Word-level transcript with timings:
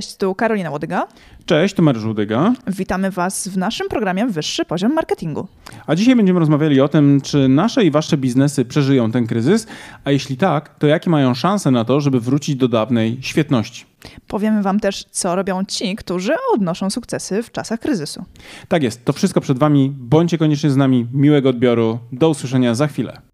Cześć, 0.00 0.16
tu 0.16 0.34
Karolina 0.34 0.70
Łodyga. 0.70 1.06
Cześć, 1.46 1.74
tu 1.74 1.82
Mariusz 1.82 2.04
Łodyga. 2.04 2.52
Witamy 2.66 3.10
Was 3.10 3.48
w 3.48 3.56
naszym 3.56 3.88
programie 3.88 4.26
Wyższy 4.26 4.64
Poziom 4.64 4.94
Marketingu. 4.94 5.48
A 5.86 5.94
dzisiaj 5.94 6.16
będziemy 6.16 6.40
rozmawiali 6.40 6.80
o 6.80 6.88
tym, 6.88 7.20
czy 7.20 7.48
nasze 7.48 7.84
i 7.84 7.90
Wasze 7.90 8.16
biznesy 8.16 8.64
przeżyją 8.64 9.12
ten 9.12 9.26
kryzys, 9.26 9.66
a 10.04 10.10
jeśli 10.10 10.36
tak, 10.36 10.78
to 10.78 10.86
jakie 10.86 11.10
mają 11.10 11.34
szanse 11.34 11.70
na 11.70 11.84
to, 11.84 12.00
żeby 12.00 12.20
wrócić 12.20 12.56
do 12.56 12.68
dawnej 12.68 13.18
świetności. 13.20 13.84
Powiemy 14.28 14.62
Wam 14.62 14.80
też, 14.80 15.04
co 15.10 15.36
robią 15.36 15.64
ci, 15.64 15.96
którzy 15.96 16.32
odnoszą 16.54 16.90
sukcesy 16.90 17.42
w 17.42 17.52
czasach 17.52 17.80
kryzysu. 17.80 18.24
Tak 18.68 18.82
jest, 18.82 19.04
to 19.04 19.12
wszystko 19.12 19.40
przed 19.40 19.58
Wami. 19.58 19.92
Bądźcie 19.98 20.38
koniecznie 20.38 20.70
z 20.70 20.76
nami. 20.76 21.06
Miłego 21.12 21.48
odbioru. 21.48 21.98
Do 22.12 22.28
usłyszenia 22.28 22.74
za 22.74 22.86
chwilę. 22.86 23.29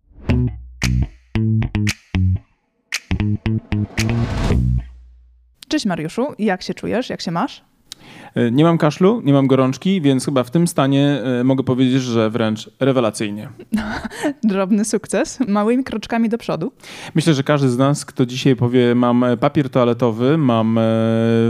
Cześć 5.69 5.87
Mariuszu, 5.87 6.27
jak 6.39 6.63
się 6.63 6.75
czujesz, 6.75 7.11
jak 7.11 7.21
się 7.21 7.31
masz? 7.31 7.65
E, 8.35 8.51
nie 8.51 8.65
mam 8.65 8.79
kaszlu, 8.79 9.21
nie 9.25 9.33
mam 9.33 9.47
gorączki, 9.47 10.01
więc 10.01 10.25
chyba 10.25 10.45
w 10.45 10.51
tym 10.51 10.67
stanie 10.67 11.23
e, 11.41 11.45
mogę 11.45 11.65
powiedzieć, 11.65 12.03
że 12.03 12.31
wręcz 12.31 12.71
rewelacyjnie. 12.81 13.49
Drobny 14.43 14.85
sukces, 14.85 15.39
małymi 15.49 15.85
kroczkami 15.85 16.29
do 16.29 16.39
przodu. 16.39 16.73
Myślę, 17.15 17.35
że 17.35 17.43
każdy 17.43 17.69
z 17.69 17.79
nas, 17.79 18.05
kto 18.05 18.27
dzisiaj 18.27 18.57
powie, 18.57 18.95
mam 18.95 19.25
papier 19.41 19.71
toaletowy, 19.71 20.39
mam 20.39 20.79
e, 20.79 20.83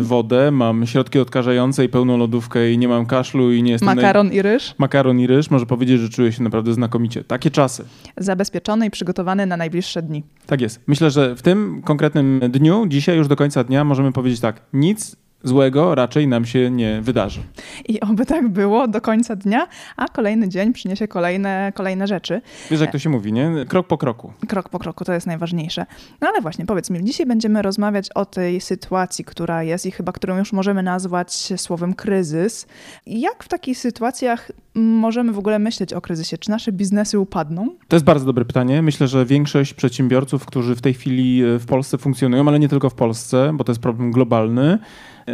wodę, 0.02 0.51
mam 0.51 0.87
środki 0.87 1.19
odkażające 1.19 1.84
i 1.84 1.89
pełną 1.89 2.16
lodówkę 2.19 2.73
i 2.73 2.78
nie 2.78 2.89
mam 2.89 3.06
kaszlu 3.06 3.53
i 3.53 3.62
nie 3.62 3.73
jestem... 3.73 3.97
Makaron 3.97 4.27
naj... 4.27 4.37
i 4.37 4.42
ryż. 4.42 4.75
Makaron 4.78 5.20
i 5.20 5.27
ryż, 5.27 5.51
może 5.51 5.67
powiedzieć, 5.67 6.01
że 6.01 6.09
czuje 6.09 6.33
się 6.33 6.42
naprawdę 6.42 6.75
znakomicie. 6.75 7.25
Takie 7.25 7.51
czasy. 7.51 7.84
Zabezpieczony 8.17 8.87
i 8.87 8.91
przygotowany 8.91 9.47
na 9.47 9.56
najbliższe 9.56 10.03
dni. 10.03 10.25
Tak 10.47 10.61
jest. 10.61 10.80
Myślę, 10.87 11.11
że 11.11 11.37
w 11.37 11.42
tym 11.42 11.83
konkretnym 11.84 12.41
dniu, 12.48 12.87
dzisiaj 12.89 13.17
już 13.17 13.28
do 13.28 13.37
końca 13.37 13.64
dnia, 13.64 13.84
możemy 13.84 14.12
powiedzieć 14.12 14.41
tak, 14.41 14.62
nic 14.72 15.17
złego 15.45 15.95
raczej 15.95 16.29
nam 16.29 16.45
się 16.45 16.70
nie 16.70 17.01
wydarzy. 17.03 17.41
I 17.89 18.01
oby 18.01 18.27
tak 18.27 18.48
było 18.48 18.89
do 18.89 19.01
końca 19.01 19.37
dnia, 19.37 19.69
a 19.97 20.09
kolejny 20.09 20.48
dzień 20.48 20.73
przyniesie 20.73 21.09
kolejne, 21.09 21.73
kolejne 21.75 22.06
rzeczy. 22.06 22.41
Wiesz, 22.70 22.81
jak 22.81 22.93
to 22.93 22.98
się 22.98 23.11
mówi, 23.11 23.33
nie? 23.33 23.51
Krok 23.69 23.87
po 23.87 23.98
kroku. 23.98 24.33
Krok 24.48 24.69
po 24.69 24.78
kroku, 24.78 25.05
to 25.05 25.12
jest 25.12 25.27
najważniejsze. 25.27 25.87
No 26.20 26.28
ale 26.28 26.41
właśnie, 26.41 26.67
powiedz 26.67 26.91
mi, 26.91 27.05
dzisiaj 27.05 27.27
będziemy 27.27 27.62
rozmawiać 27.62 28.11
o 28.11 28.25
tej 28.25 28.61
sytuacji, 28.61 29.25
która 29.25 29.62
jest 29.62 29.87
i 29.87 29.91
chyba 29.91 30.12
którą 30.12 30.39
już 30.39 30.53
możemy 30.53 30.83
nazwać 30.83 31.53
słowem 31.56 31.95
kryzys. 31.95 32.67
Jak 33.06 33.45
w 33.45 33.48
takich 33.48 33.78
sytuacjach 33.78 34.53
możemy 34.75 35.33
w 35.33 35.39
ogóle 35.39 35.59
myśleć 35.59 35.93
o 35.93 36.00
kryzysie? 36.00 36.39
Czy 36.39 36.50
nasze 36.50 36.73
biznesy 36.73 37.19
upadną? 37.19 37.69
To 37.89 37.97
jest 37.97 38.06
bardzo 38.06 38.27
dobre 38.27 38.45
pytanie. 38.45 38.83
Myślę, 38.83 39.09
że 39.09 39.27
większość 39.27 39.75
przedsiębiorców, 39.75 40.47
którzy 40.47 40.77
w 40.77 40.81
tej 40.81 40.95
chwili 40.95 41.43
w 41.59 41.67
Polsce 41.67 41.98
funkcjonują, 41.98 42.48
ale 42.48 42.59
nie 42.59 42.69
tylko 42.69 42.91
w 42.91 42.95
Polsce, 42.95 43.53
bo 43.55 43.65
to 43.65 43.73
jest 43.73 43.83
problem 43.83 44.11
globalny, 44.11 44.78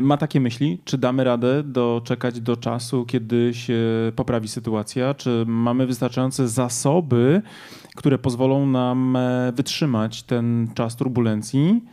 ma 0.00 0.16
takie 0.16 0.40
myśli, 0.40 0.78
czy 0.84 0.98
damy 0.98 1.24
radę 1.24 1.62
doczekać 1.62 2.40
do 2.40 2.56
czasu, 2.56 3.04
kiedy 3.04 3.54
się 3.54 3.78
poprawi 4.16 4.48
sytuacja, 4.48 5.14
czy 5.14 5.44
mamy 5.46 5.86
wystarczające 5.86 6.48
zasoby, 6.48 7.42
które 7.96 8.18
pozwolą 8.18 8.66
nam 8.66 9.16
e, 9.16 9.52
wytrzymać 9.56 10.22
ten 10.22 10.68
czas 10.74 10.96
turbulencji. 10.96 11.84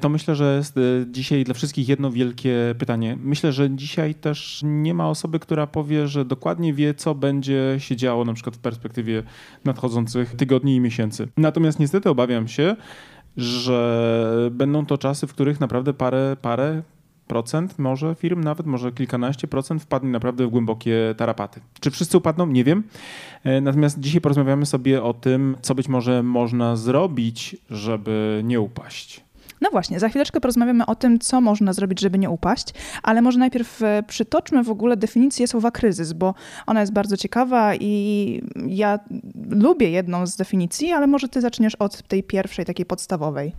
To 0.00 0.08
myślę, 0.08 0.34
że 0.34 0.56
jest 0.56 0.76
e, 0.76 0.80
dzisiaj 1.10 1.44
dla 1.44 1.54
wszystkich 1.54 1.88
jedno 1.88 2.10
wielkie 2.10 2.74
pytanie. 2.78 3.18
Myślę, 3.20 3.52
że 3.52 3.70
dzisiaj 3.70 4.14
też 4.14 4.60
nie 4.64 4.94
ma 4.94 5.10
osoby, 5.10 5.38
która 5.38 5.66
powie, 5.66 6.08
że 6.08 6.24
dokładnie 6.24 6.74
wie, 6.74 6.94
co 6.94 7.14
będzie 7.14 7.76
się 7.78 7.96
działo 7.96 8.24
na 8.24 8.34
przykład 8.34 8.56
w 8.56 8.58
perspektywie 8.58 9.22
nadchodzących 9.64 10.36
tygodni 10.36 10.76
i 10.76 10.80
miesięcy. 10.80 11.28
Natomiast 11.36 11.80
niestety 11.80 12.10
obawiam 12.10 12.48
się, 12.48 12.76
że 13.36 14.50
będą 14.50 14.86
to 14.86 14.98
czasy, 14.98 15.26
w 15.26 15.34
których 15.34 15.60
naprawdę 15.60 15.94
parę, 15.94 16.36
parę 16.42 16.82
procent 17.26 17.78
może 17.78 18.14
firm, 18.14 18.44
nawet 18.44 18.66
może 18.66 18.92
kilkanaście 18.92 19.48
procent 19.48 19.82
wpadnie 19.82 20.10
naprawdę 20.10 20.46
w 20.46 20.50
głębokie 20.50 21.14
tarapaty. 21.16 21.60
Czy 21.80 21.90
wszyscy 21.90 22.18
upadną? 22.18 22.46
Nie 22.46 22.64
wiem. 22.64 22.82
E, 23.44 23.60
natomiast 23.60 24.00
dzisiaj 24.00 24.20
porozmawiamy 24.20 24.66
sobie 24.66 25.02
o 25.02 25.14
tym, 25.14 25.56
co 25.62 25.74
być 25.74 25.88
może 25.88 26.22
można 26.22 26.76
zrobić, 26.76 27.56
żeby 27.70 28.42
nie 28.44 28.60
upaść. 28.60 29.24
No 29.60 29.70
właśnie, 29.70 30.00
za 30.00 30.08
chwileczkę 30.08 30.40
porozmawiamy 30.40 30.86
o 30.86 30.94
tym, 30.94 31.18
co 31.18 31.40
można 31.40 31.72
zrobić, 31.72 32.00
żeby 32.00 32.18
nie 32.18 32.30
upaść, 32.30 32.74
ale 33.02 33.22
może 33.22 33.38
najpierw 33.38 33.82
e, 33.82 34.02
przytoczmy 34.08 34.64
w 34.64 34.70
ogóle 34.70 34.96
definicję 34.96 35.48
słowa 35.48 35.70
kryzys, 35.70 36.12
bo 36.12 36.34
ona 36.66 36.80
jest 36.80 36.92
bardzo 36.92 37.16
ciekawa 37.16 37.74
i 37.74 38.42
ja 38.66 38.98
lubię 39.50 39.90
jedną 39.90 40.26
z 40.26 40.36
definicji, 40.36 40.92
ale 40.92 41.06
może 41.06 41.28
ty 41.28 41.40
zaczniesz 41.40 41.74
od 41.74 42.02
tej 42.02 42.22
pierwszej, 42.22 42.64
takiej 42.64 42.86
podstawowej. 42.86 43.52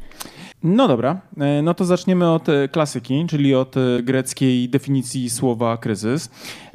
No 0.68 0.88
dobra, 0.88 1.22
e, 1.38 1.62
no 1.62 1.74
to 1.74 1.86
zaczniemy 1.86 2.30
od 2.30 2.50
e, 2.50 2.68
klasyki, 2.68 3.26
czyli 3.30 3.56
od 3.56 3.76
greckiej 4.03 4.70
definicji 4.70 5.30
słowa 5.30 5.78
kryzys. 5.78 6.30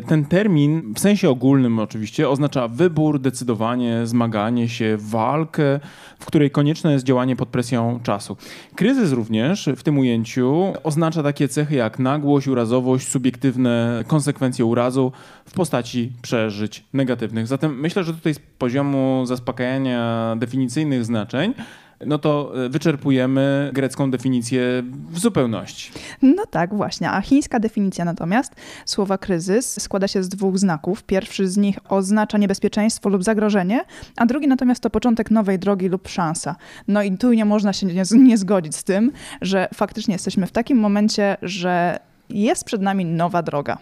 Ten 0.07 0.25
termin, 0.25 0.95
w 0.95 1.01
sensie 1.01 1.31
ogólnym 1.31 1.79
oczywiście, 1.79 2.29
oznacza 2.29 2.69
wybór, 2.69 3.21
decydowanie, 3.21 4.07
zmaganie 4.07 4.69
się, 4.69 4.97
walkę, 5.01 5.81
w 6.19 6.27
której 6.27 6.51
konieczne 6.51 6.93
jest 6.93 7.05
działanie 7.05 7.37
pod 7.37 7.49
presją 7.49 8.01
czasu. 8.03 8.37
Kryzys 8.75 9.13
również 9.13 9.69
w 9.77 9.83
tym 9.83 9.99
ujęciu 9.99 10.73
oznacza 10.83 11.23
takie 11.23 11.49
cechy 11.49 11.75
jak 11.75 11.99
nagłość, 11.99 12.49
urazowość, 12.49 13.09
subiektywne 13.09 14.05
konsekwencje 14.07 14.65
urazu 14.65 15.13
w 15.45 15.53
postaci 15.53 16.13
przeżyć 16.23 16.85
negatywnych. 16.93 17.47
Zatem 17.47 17.81
myślę, 17.81 18.05
że 18.05 18.15
tutaj 18.15 18.35
z 18.35 18.39
poziomu 18.39 19.23
zaspokajania 19.27 20.37
definicyjnych 20.39 21.05
znaczeń 21.05 21.55
no 22.07 22.19
to 22.19 22.53
e, 22.65 22.69
wyczerpujemy 22.69 23.71
grecką 23.75 24.11
definicję 24.11 24.83
w 25.11 25.19
zupełności. 25.19 25.93
No 26.23 26.47
tak, 26.51 26.75
właśnie. 26.75 27.11
A 27.11 27.21
chińska 27.21 27.61
definicja 27.61 28.05
natomiast 28.05 28.55
słowa 28.85 29.19
kryzys 29.19 29.83
składa 29.83 30.09
się 30.09 30.23
z 30.23 30.29
dwóch 30.29 30.59
znaków. 30.59 31.03
Pierwszy 31.03 31.49
z 31.49 31.57
nich 31.57 31.79
oznacza 31.89 32.39
niebezpieczeństwo 32.39 33.09
lub 33.09 33.25
zagrożenie, 33.25 33.85
a 34.17 34.27
drugi 34.27 34.49
natomiast 34.49 34.83
to 34.83 34.91
początek 34.91 35.31
nowej 35.31 35.59
drogi 35.59 35.89
lub 35.89 36.09
szansa. 36.09 36.57
No 36.89 37.03
i 37.03 37.19
tu 37.19 37.33
nie 37.33 37.45
można 37.45 37.73
się 37.73 37.87
nie, 37.87 38.03
nie 38.13 38.39
zgodzić 38.39 38.77
z 38.77 38.85
tym, 38.85 39.13
że 39.41 39.69
faktycznie 39.75 40.15
jesteśmy 40.15 40.47
w 40.47 40.53
takim 40.53 40.79
momencie, 40.79 41.37
że 41.43 41.99
jest 42.33 42.65
przed 42.65 42.83
nami 42.83 43.05
nowa 43.05 43.43
droga. 43.43 43.79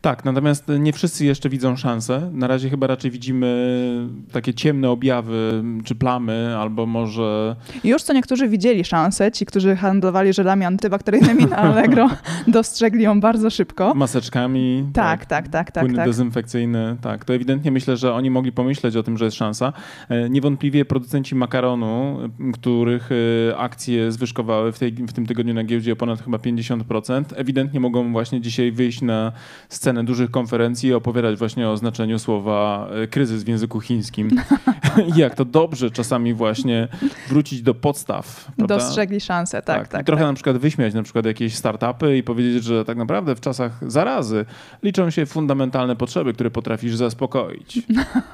Tak, 0.00 0.24
natomiast 0.24 0.64
nie 0.78 0.92
wszyscy 0.92 1.24
jeszcze 1.24 1.48
widzą 1.48 1.76
szansę. 1.76 2.30
Na 2.32 2.46
razie 2.46 2.70
chyba 2.70 2.86
raczej 2.86 3.10
widzimy 3.10 4.08
takie 4.32 4.54
ciemne 4.54 4.90
objawy 4.90 5.62
czy 5.84 5.94
plamy, 5.94 6.56
albo 6.58 6.86
może. 6.86 7.56
Już 7.84 8.02
co 8.02 8.12
niektórzy 8.12 8.48
widzieli 8.48 8.84
szansę, 8.84 9.32
ci, 9.32 9.46
którzy 9.46 9.76
handlowali 9.76 10.32
żelami 10.32 10.64
antybakteryjnymi 10.64 11.46
na 11.46 11.56
Allegro, 11.56 12.10
dostrzegli 12.46 13.02
ją 13.02 13.20
bardzo 13.20 13.50
szybko. 13.50 13.94
Maseczkami. 13.94 14.86
Tak, 14.92 15.26
tak, 15.26 15.48
tak, 15.48 15.70
tak. 15.70 15.84
Płyny 15.84 15.96
tak. 15.96 16.06
dezynfekcyjne, 16.06 16.96
tak. 17.00 17.24
To 17.24 17.34
ewidentnie 17.34 17.70
myślę, 17.70 17.96
że 17.96 18.14
oni 18.14 18.30
mogli 18.30 18.52
pomyśleć 18.52 18.96
o 18.96 19.02
tym, 19.02 19.18
że 19.18 19.24
jest 19.24 19.36
szansa. 19.36 19.72
E, 20.08 20.30
niewątpliwie 20.30 20.84
producenci 20.84 21.34
makaronu, 21.34 22.18
których 22.52 23.10
e, 23.50 23.56
akcje 23.56 24.12
zwyżkowały 24.12 24.72
w, 24.72 24.78
tej, 24.78 24.92
w 24.92 25.12
tym 25.12 25.26
tygodniu 25.26 25.54
na 25.54 25.64
giełdzie 25.64 25.92
o 25.92 25.96
ponad 25.96 26.22
chyba 26.22 26.38
50%, 26.38 27.24
ewidentnie 27.36 27.80
mogą 27.80 27.91
mogą 27.92 28.12
właśnie 28.12 28.40
dzisiaj 28.40 28.72
wyjść 28.72 29.02
na 29.02 29.32
scenę 29.68 30.04
dużych 30.04 30.30
konferencji 30.30 30.88
i 30.88 30.94
opowiadać 30.94 31.38
właśnie 31.38 31.68
o 31.68 31.76
znaczeniu 31.76 32.18
słowa 32.18 32.88
e, 32.90 33.06
kryzys 33.06 33.42
w 33.42 33.48
języku 33.48 33.80
chińskim. 33.80 34.30
I 35.16 35.18
jak 35.18 35.34
to 35.34 35.44
dobrze 35.44 35.90
czasami 35.90 36.34
właśnie 36.34 36.88
wrócić 37.28 37.62
do 37.62 37.74
podstaw. 37.74 38.44
Prawda? 38.56 38.74
Dostrzegli 38.74 39.20
szansę, 39.20 39.62
tak. 39.62 39.78
tak, 39.78 39.88
tak 39.88 40.02
I 40.02 40.04
trochę 40.04 40.22
tak. 40.22 40.30
na 40.30 40.34
przykład 40.34 40.58
wyśmiać 40.58 40.94
na 40.94 41.02
przykład 41.02 41.26
jakieś 41.26 41.54
startupy 41.54 42.16
i 42.16 42.22
powiedzieć, 42.22 42.64
że 42.64 42.84
tak 42.84 42.96
naprawdę 42.96 43.34
w 43.34 43.40
czasach 43.40 43.90
zarazy 43.90 44.44
liczą 44.82 45.10
się 45.10 45.26
fundamentalne 45.26 45.96
potrzeby, 45.96 46.32
które 46.32 46.50
potrafisz 46.50 46.96
zaspokoić. 46.96 47.82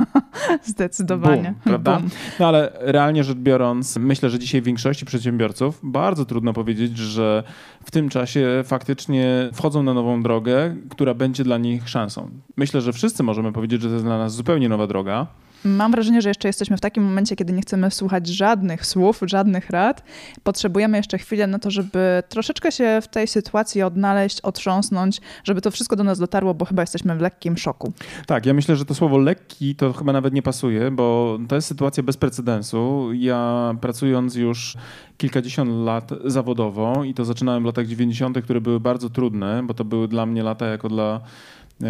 Zdecydowanie. 0.62 1.42
Boom, 1.42 1.54
prawda? 1.64 1.96
Boom. 1.96 2.10
No 2.40 2.48
ale 2.48 2.72
realnie 2.74 3.24
rzecz 3.24 3.38
biorąc, 3.38 3.96
myślę, 3.96 4.30
że 4.30 4.38
dzisiaj 4.38 4.62
większości 4.62 5.06
przedsiębiorców 5.06 5.80
bardzo 5.82 6.24
trudno 6.24 6.52
powiedzieć, 6.52 6.98
że 6.98 7.42
w 7.88 7.90
tym 7.90 8.08
czasie 8.08 8.62
faktycznie 8.64 9.50
wchodzą 9.52 9.82
na 9.82 9.94
nową 9.94 10.22
drogę, 10.22 10.76
która 10.90 11.14
będzie 11.14 11.44
dla 11.44 11.58
nich 11.58 11.88
szansą. 11.88 12.30
Myślę, 12.56 12.80
że 12.80 12.92
wszyscy 12.92 13.22
możemy 13.22 13.52
powiedzieć, 13.52 13.82
że 13.82 13.88
to 13.88 13.94
jest 13.94 14.04
dla 14.04 14.18
nas 14.18 14.34
zupełnie 14.34 14.68
nowa 14.68 14.86
droga. 14.86 15.26
Mam 15.64 15.92
wrażenie, 15.92 16.22
że 16.22 16.28
jeszcze 16.28 16.48
jesteśmy 16.48 16.76
w 16.76 16.80
takim 16.80 17.04
momencie, 17.04 17.36
kiedy 17.36 17.52
nie 17.52 17.62
chcemy 17.62 17.90
słuchać 17.90 18.26
żadnych 18.26 18.86
słów, 18.86 19.20
żadnych 19.26 19.70
rad. 19.70 20.04
Potrzebujemy 20.42 20.96
jeszcze 20.96 21.18
chwilę 21.18 21.46
na 21.46 21.58
to, 21.58 21.70
żeby 21.70 22.22
troszeczkę 22.28 22.72
się 22.72 22.98
w 23.02 23.08
tej 23.08 23.26
sytuacji 23.26 23.82
odnaleźć, 23.82 24.40
otrząsnąć, 24.40 25.20
żeby 25.44 25.60
to 25.60 25.70
wszystko 25.70 25.96
do 25.96 26.04
nas 26.04 26.18
dotarło, 26.18 26.54
bo 26.54 26.64
chyba 26.64 26.82
jesteśmy 26.82 27.16
w 27.16 27.20
lekkim 27.20 27.56
szoku. 27.56 27.92
Tak, 28.26 28.46
ja 28.46 28.54
myślę, 28.54 28.76
że 28.76 28.84
to 28.84 28.94
słowo 28.94 29.18
lekki 29.18 29.74
to 29.74 29.92
chyba 29.92 30.12
nawet 30.12 30.34
nie 30.34 30.42
pasuje, 30.42 30.90
bo 30.90 31.38
to 31.48 31.54
jest 31.54 31.68
sytuacja 31.68 32.02
bez 32.02 32.16
precedensu. 32.16 33.10
Ja 33.12 33.74
pracując 33.80 34.34
już 34.34 34.76
kilkadziesiąt 35.16 35.70
lat 35.70 36.10
zawodowo 36.24 37.04
i 37.04 37.14
to 37.14 37.24
zaczynałem 37.24 37.62
w 37.62 37.66
latach 37.66 37.86
90., 37.86 38.42
które 38.42 38.60
były 38.60 38.80
bardzo 38.80 39.10
trudne, 39.10 39.62
bo 39.64 39.74
to 39.74 39.84
były 39.84 40.08
dla 40.08 40.26
mnie 40.26 40.42
lata 40.42 40.66
jako 40.66 40.88
dla 40.88 41.20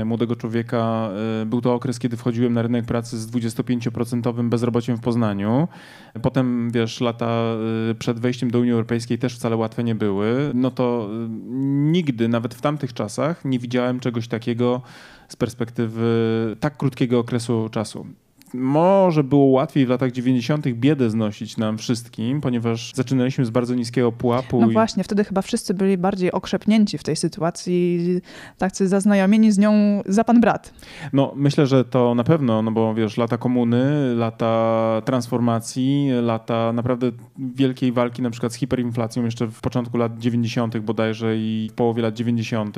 młodego 0.05 0.37
człowieka. 0.37 1.11
E, 1.43 1.47
był 1.47 1.61
to 1.61 1.75
okres, 1.75 1.99
kiedy 1.99 2.17
wchodziłem 2.17 2.53
na 2.53 2.63
rynek 2.63 2.85
pracy 2.85 3.19
z 3.19 3.31
25% 3.31 4.49
bezrobociem 4.49 4.97
w 4.97 5.01
Poznaniu. 5.01 5.69
Potem, 6.23 6.71
wiesz, 6.71 7.01
lata 7.01 7.43
przed 7.99 8.21
wejściem 8.21 8.51
do 8.51 8.61
Unii 8.61 8.73
Europejskiej 8.73 9.19
też 9.19 9.35
wcale 9.35 9.57
łatwe 9.57 9.85
nie 9.85 9.95
były. 9.95 10.51
No 10.55 10.71
to 10.71 11.09
nigdy, 11.91 12.29
nawet 12.29 12.55
w 12.55 12.61
tamtych 12.61 12.95
czasach, 12.95 13.45
nie 13.45 13.59
widziałem 13.59 14.01
czegoś 14.01 14.29
takiego 14.29 14.83
z 15.29 15.37
perspektywy 15.37 16.07
tak 16.61 16.77
krótkiego 16.77 17.19
okresu 17.19 17.69
czasu 17.69 18.07
może 18.55 19.25
było 19.25 19.45
łatwiej 19.45 19.87
w 19.87 19.89
latach 19.89 20.13
90. 20.13 20.69
biedę 20.69 21.11
znosić 21.11 21.57
nam 21.57 21.79
wszystkim, 21.79 22.41
ponieważ 22.41 22.93
zaczynaliśmy 22.95 23.45
z 23.45 23.51
bardzo 23.51 23.75
niskiego 23.75 24.13
pułapu. 24.13 24.61
No 24.61 24.71
i... 24.71 24.73
właśnie, 24.73 25.05
wtedy 25.05 25.25
chyba 25.25 25.43
wszyscy 25.43 25.75
byli 25.75 25.99
bardziej 25.99 26.33
okrzepnięci 26.33 26.99
w 26.99 27.03
tej 27.03 27.17
sytuacji, 27.17 28.21
tacy 28.59 28.89
zaznajomieni 28.89 29.53
z 29.53 29.59
nią 29.59 30.03
za 30.07 30.25
pan 30.25 30.41
brat. 30.41 30.75
No 31.13 31.33
myślę, 31.37 31.67
że 31.67 31.85
to 31.85 32.15
na 32.15 32.25
pewno, 32.25 32.63
no 32.63 32.71
bo 32.71 32.95
wiesz, 32.95 33.17
lata 33.17 33.39
komuny, 33.39 34.15
lata 34.15 35.03
transformacji, 35.05 36.09
lata 36.23 36.73
naprawdę 36.73 37.13
wielkiej 37.39 37.93
walki 37.93 38.23
na 38.23 38.31
przykład 38.31 38.53
z 38.53 38.57
hiperinflacją 38.57 39.25
jeszcze 39.25 39.47
w 39.47 39.61
początku 39.61 39.97
lat 39.97 40.19
90. 40.19 40.79
bodajże 40.79 41.37
i 41.37 41.69
w 41.73 41.75
połowie 41.75 42.03
lat 42.03 42.15
90. 42.15 42.77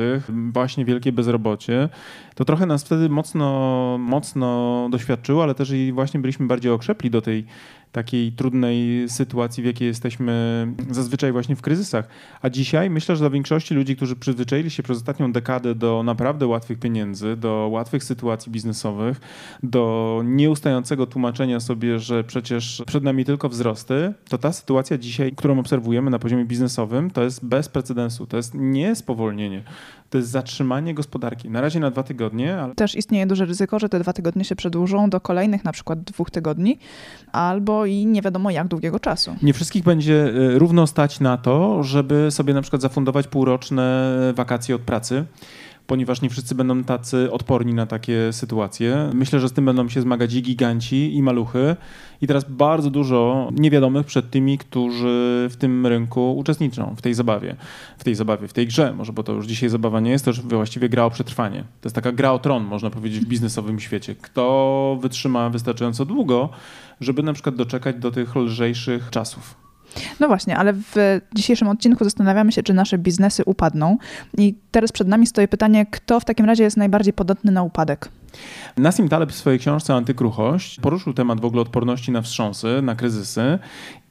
Właśnie 0.53 0.85
wielkie 0.85 1.13
bezrobocie. 1.13 1.89
To 2.35 2.45
trochę 2.45 2.67
nas 2.67 2.85
wtedy 2.85 3.09
mocno, 3.09 3.99
mocno 3.99 4.89
doświadczyło, 4.91 5.43
ale 5.43 5.55
też 5.61 5.71
i 5.71 5.93
właśnie 5.93 6.21
byliśmy 6.21 6.47
bardziej 6.47 6.73
okrzepli 6.73 7.11
do 7.11 7.23
tej 7.23 7.45
takiej 7.93 8.33
trudnej 8.33 9.09
sytuacji, 9.09 9.63
w 9.63 9.67
jakiej 9.67 9.89
jesteśmy 9.89 10.67
zazwyczaj 10.91 11.33
właśnie 11.33 11.57
w 11.57 11.63
kryzysach. 11.63 12.09
A 12.43 12.51
dzisiaj 12.51 12.91
myślę, 12.91 13.17
że 13.17 13.21
dla 13.21 13.31
większości 13.31 13.75
ludzi, 13.75 13.97
którzy 13.97 14.17
przyzwyczaili 14.17 14.71
się 14.71 14.83
przez 14.83 14.97
ostatnią 14.97 15.33
dekadę 15.33 15.75
do 15.75 16.03
naprawdę 16.03 16.47
łatwych 16.47 16.79
pieniędzy, 16.79 17.37
do 17.37 17.69
łatwych 17.73 18.05
sytuacji 18.05 18.53
biznesowych, 18.53 19.21
do 19.63 20.23
nieustającego 20.25 21.07
tłumaczenia 21.07 21.61
sobie, 21.61 21.99
że 21.99 22.25
przecież 22.25 22.83
przed 22.87 23.05
nami 23.05 23.25
tylko 23.25 23.49
wzrosty, 23.49 24.15
to 24.29 24.39
ta 24.39 24.53
sytuacja 24.53 24.99
dzisiaj, 24.99 25.33
którą 25.33 25.59
obserwujemy 25.59 26.11
na 26.11 26.19
poziomie 26.19 26.45
biznesowym, 26.45 27.11
to 27.11 27.23
jest 27.23 27.45
bez 27.45 27.69
precedensu. 27.69 28.27
To 28.27 28.37
jest 28.37 28.55
nie 28.55 28.95
spowolnienie, 28.95 29.63
to 30.11 30.19
jest 30.19 30.31
zatrzymanie 30.31 30.95
gospodarki. 30.95 31.51
Na 31.51 31.61
razie 31.61 31.81
na 31.81 31.91
dwa 31.91 32.03
tygodnie. 32.03 32.57
Ale... 32.61 32.75
Też 32.75 32.95
istnieje 32.95 33.27
duże 33.27 33.45
ryzyko, 33.45 33.79
że 33.79 33.89
te 33.89 34.01
dwa 34.01 34.13
tygodnie 34.13 34.45
się 34.45 34.57
przedłużą 34.57 35.11
do 35.11 35.21
kolejnych 35.21 35.65
na 35.65 35.73
przykład 35.73 36.01
dwóch 36.01 36.31
tygodni 36.31 36.79
albo 37.33 37.80
i 37.87 38.07
nie 38.07 38.23
wiadomo 38.23 38.51
jak 38.51 38.69
długiego 38.69 39.01
czasu. 39.01 39.37
Nie 39.43 39.53
wszystkich 39.53 39.85
będzie 39.85 40.25
e, 40.25 40.59
równo 40.59 40.87
stać 40.87 41.21
na 41.21 41.37
to, 41.37 41.83
żeby 41.83 42.31
sobie 42.31 42.55
na 42.55 42.63
przykład 42.63 42.83
zafundować 42.83 43.27
półroczne 43.27 44.11
wakacje 44.37 44.75
od 44.75 44.83
pracy 44.83 45.25
ponieważ 45.91 46.23
nie 46.23 46.31
wszyscy 46.31 46.55
będą 46.55 46.85
tacy 46.85 47.33
odporni 47.33 47.75
na 47.75 47.87
takie 47.87 48.33
sytuacje. 48.33 49.11
Myślę, 49.15 49.41
że 49.41 49.49
z 49.49 49.53
tym 49.53 49.65
będą 49.65 49.89
się 49.89 50.01
zmagać 50.01 50.35
i 50.35 50.43
giganci, 50.43 51.15
i 51.17 51.23
maluchy. 51.23 51.77
I 52.23 52.27
teraz 52.27 52.45
bardzo 52.49 52.91
dużo 52.91 53.49
niewiadomych 53.53 54.07
przed 54.07 54.31
tymi, 54.31 54.59
którzy 54.59 55.49
w 55.51 55.57
tym 55.57 55.87
rynku 55.87 56.37
uczestniczą, 56.37 56.95
w 56.97 57.03
tej 57.03 57.15
zabawie. 57.15 57.57
W 57.99 58.05
tej 58.05 58.15
zabawie, 58.15 58.49
w 58.49 58.53
tej 58.53 58.67
grze, 58.67 58.93
może, 58.93 59.13
bo 59.13 59.23
to 59.23 59.33
już 59.33 59.47
dzisiaj 59.47 59.69
zabawa 59.69 60.01
nie 60.01 60.11
jest, 60.11 60.25
to 60.25 60.31
już 60.31 60.41
właściwie 60.41 60.89
gra 60.89 61.05
o 61.05 61.11
przetrwanie. 61.11 61.61
To 61.61 61.87
jest 61.87 61.95
taka 61.95 62.13
gra 62.13 62.33
o 62.33 62.39
tron, 62.39 62.65
można 62.65 62.91
powiedzieć, 62.91 63.25
w 63.25 63.29
biznesowym 63.29 63.81
świecie. 63.81 64.15
Kto 64.15 64.99
wytrzyma 65.01 65.51
wystarczająco 65.51 66.05
długo, 66.05 66.49
żeby 67.01 67.23
na 67.23 67.33
przykład 67.33 67.55
doczekać 67.55 67.97
do 67.97 68.11
tych 68.11 68.37
lżejszych 68.37 69.11
czasów. 69.11 69.70
No 70.21 70.29
właśnie, 70.29 70.57
ale 70.57 70.73
w 70.73 71.21
dzisiejszym 71.35 71.69
odcinku 71.69 72.05
zastanawiamy 72.05 72.53
się, 72.53 72.63
czy 72.63 72.75
nasze 72.75 72.99
biznesy 72.99 73.45
upadną. 73.45 73.99
I 74.39 74.55
teraz 74.71 74.93
przed 74.93 75.09
nami 75.09 75.27
stoi 75.27 75.49
pytanie, 75.49 75.87
kto 75.91 76.21
w 76.21 76.25
takim 76.25 76.47
razie 76.47 76.63
jest 76.63 76.77
najbardziej 76.77 77.13
podatny 77.13 77.53
na 77.53 77.63
upadek? 77.63 78.09
Nassim 78.77 79.09
Taleb 79.09 79.33
w 79.33 79.35
swojej 79.35 79.59
książce 79.59 79.95
Antykruchość 79.95 80.81
poruszył 80.81 81.13
temat 81.13 81.41
w 81.41 81.45
ogóle 81.45 81.63
odporności 81.63 82.13
na 82.13 82.23
wstrząsy, 82.23 82.83
na 82.83 82.95
kryzysy 82.95 83.59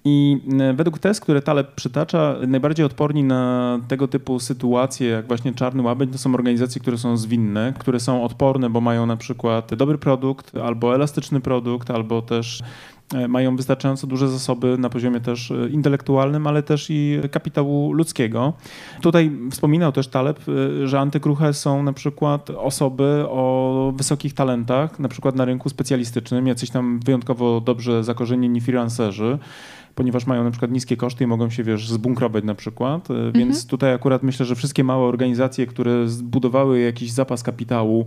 i 0.05 0.41
e, 0.59 0.73
według 0.73 0.99
tez, 0.99 1.19
które 1.19 1.41
Taleb 1.41 1.75
przytacza, 1.75 2.35
najbardziej 2.47 2.85
odporni 2.85 3.23
na 3.23 3.79
tego 3.87 4.07
typu 4.07 4.39
sytuacje, 4.39 5.07
jak 5.07 5.27
właśnie 5.27 5.53
czarny 5.53 5.83
łabędź, 5.83 6.11
to 6.11 6.17
są 6.17 6.33
organizacje, 6.33 6.81
które 6.81 6.97
są 6.97 7.17
zwinne, 7.17 7.73
które 7.79 7.99
są 7.99 8.23
odporne, 8.23 8.69
bo 8.69 8.81
mają 8.81 9.05
na 9.05 9.17
przykład 9.17 9.75
dobry 9.75 9.97
produkt, 9.97 10.57
albo 10.57 10.95
elastyczny 10.95 11.41
produkt, 11.41 11.91
albo 11.91 12.21
też 12.21 12.63
mają 13.27 13.55
wystarczająco 13.55 14.07
duże 14.07 14.29
zasoby 14.29 14.77
na 14.77 14.89
poziomie 14.89 15.19
też 15.19 15.51
e, 15.51 15.69
intelektualnym, 15.69 16.47
ale 16.47 16.63
też 16.63 16.87
i 16.89 17.19
kapitału 17.31 17.93
ludzkiego. 17.93 18.53
Tutaj 19.01 19.31
wspominał 19.51 19.91
też 19.91 20.07
Taleb, 20.07 20.39
e, 20.49 20.87
że 20.87 20.99
antykruche 20.99 21.53
są 21.53 21.83
na 21.83 21.93
przykład 21.93 22.49
osoby 22.49 23.25
o 23.29 23.93
wysokich 23.95 24.33
talentach, 24.33 24.99
na 24.99 25.09
przykład 25.09 25.35
na 25.35 25.45
rynku 25.45 25.69
specjalistycznym, 25.69 26.47
jacyś 26.47 26.69
tam 26.69 26.99
wyjątkowo 27.05 27.61
dobrze 27.61 28.03
zakorzenieni 28.03 28.61
freelancerzy, 28.61 29.37
ponieważ 29.95 30.27
mają 30.27 30.43
na 30.43 30.51
przykład 30.51 30.71
niskie 30.71 30.97
koszty 30.97 31.23
i 31.23 31.27
mogą 31.27 31.49
się, 31.49 31.63
wiesz, 31.63 31.89
zbunkrować 31.89 32.43
na 32.43 32.55
przykład. 32.55 33.11
Mhm. 33.11 33.31
Więc 33.33 33.67
tutaj 33.67 33.93
akurat 33.93 34.23
myślę, 34.23 34.45
że 34.45 34.55
wszystkie 34.55 34.83
małe 34.83 35.05
organizacje, 35.05 35.67
które 35.67 36.07
zbudowały 36.07 36.79
jakiś 36.79 37.11
zapas 37.11 37.43
kapitału, 37.43 38.05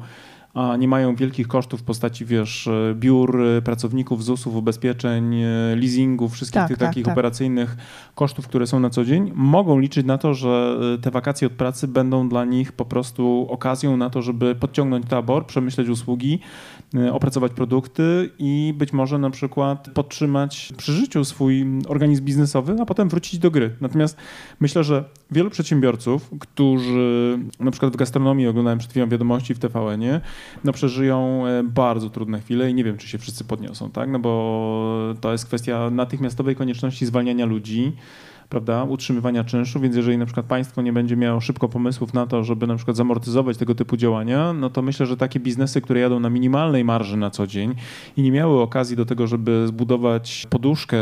a 0.54 0.76
nie 0.76 0.88
mają 0.88 1.16
wielkich 1.16 1.49
kosztów 1.49 1.81
w 1.81 1.82
postaci, 1.82 2.25
wiesz, 2.25 2.69
biur, 2.94 3.38
pracowników, 3.64 4.25
ZUS-ów, 4.25 4.56
ubezpieczeń, 4.56 5.34
leasingów, 5.76 6.32
wszystkich 6.32 6.54
tak, 6.54 6.69
tych 6.69 6.78
tak, 6.78 6.88
takich 6.88 7.04
tak. 7.04 7.12
operacyjnych 7.12 7.76
kosztów, 8.14 8.49
które 8.49 8.66
są 8.66 8.81
na 8.81 8.90
co 8.90 9.04
dzień, 9.04 9.32
mogą 9.34 9.78
liczyć 9.78 10.06
na 10.06 10.19
to, 10.19 10.34
że 10.34 10.78
te 11.02 11.10
wakacje 11.10 11.46
od 11.46 11.52
pracy 11.52 11.88
będą 11.88 12.28
dla 12.28 12.44
nich 12.44 12.72
po 12.72 12.84
prostu 12.84 13.46
okazją 13.50 13.96
na 13.96 14.10
to, 14.10 14.22
żeby 14.22 14.54
podciągnąć 14.54 15.06
tabor, 15.06 15.46
przemyśleć 15.46 15.88
usługi, 15.88 16.40
e, 16.94 17.12
opracować 17.12 17.52
produkty 17.52 18.31
i 18.38 18.75
być 18.76 18.93
może 18.93 19.19
na 19.19 19.31
przykład 19.31 19.88
podtrzymać 19.94 20.72
przy 20.76 20.93
życiu 20.93 21.25
swój 21.25 21.66
organizm 21.88 22.25
biznesowy, 22.25 22.76
a 22.81 22.87
potem 22.87 23.08
wrócić 23.08 23.38
do 23.38 23.50
gry. 23.50 23.70
Natomiast 23.81 24.16
myślę, 24.60 24.84
że 24.84 25.04
wielu 25.31 25.50
przedsiębiorców, 25.50 26.31
którzy 26.40 27.38
na 27.60 27.70
przykład 27.70 27.93
w 27.93 27.96
gastronomii 27.96 28.46
oglądałem 28.46 28.78
przed 28.78 28.90
chwilą 28.90 29.08
wiadomości 29.08 29.54
w 29.54 29.58
TVN-ie, 29.58 30.20
no 30.65 30.73
przeżyją 30.73 31.47
e, 31.47 31.62
bardzo 31.62 32.11
trudne 32.11 32.41
chwile 32.41 32.71
i 32.71 32.75
nie 32.75 32.85
wiem, 32.85 32.99
czy 32.99 33.09
się 33.09 33.19
wszyscy 33.19 33.44
podniosą, 33.44 33.91
tak? 33.91 34.11
No 34.11 34.19
bo 34.19 35.15
to 35.21 35.33
jest 35.33 35.47
kwestia 35.47 35.91
natychmiastowej 35.91 36.56
konieczności 36.56 37.06
zwalniania 37.06 37.47
ludzi, 37.47 37.93
prawda, 38.52 38.84
utrzymywania 38.84 39.44
czynszu, 39.44 39.81
więc 39.81 39.96
jeżeli 39.96 40.19
na 40.19 40.26
przykład 40.26 40.46
państwo 40.46 40.82
nie 40.82 40.93
będzie 40.93 41.16
miało 41.16 41.40
szybko 41.40 41.69
pomysłów 41.69 42.14
na 42.14 42.26
to, 42.26 42.44
żeby 42.44 42.66
na 42.66 42.76
przykład 42.76 42.96
zamortyzować 42.96 43.56
tego 43.56 43.75
typu 43.75 43.96
działania, 43.96 44.52
no 44.52 44.70
to 44.70 44.82
myślę, 44.82 45.06
że 45.06 45.16
takie 45.16 45.40
biznesy, 45.40 45.81
które 45.81 46.00
jadą 46.00 46.20
na 46.20 46.31
minimalnej 46.31 46.84
marży 46.84 47.16
na 47.16 47.31
co 47.31 47.46
dzień 47.46 47.75
i 48.16 48.22
nie 48.22 48.32
miały 48.32 48.60
okazji 48.60 48.96
do 48.96 49.06
tego, 49.06 49.26
żeby 49.26 49.64
zbudować 49.66 50.46
poduszkę 50.50 50.96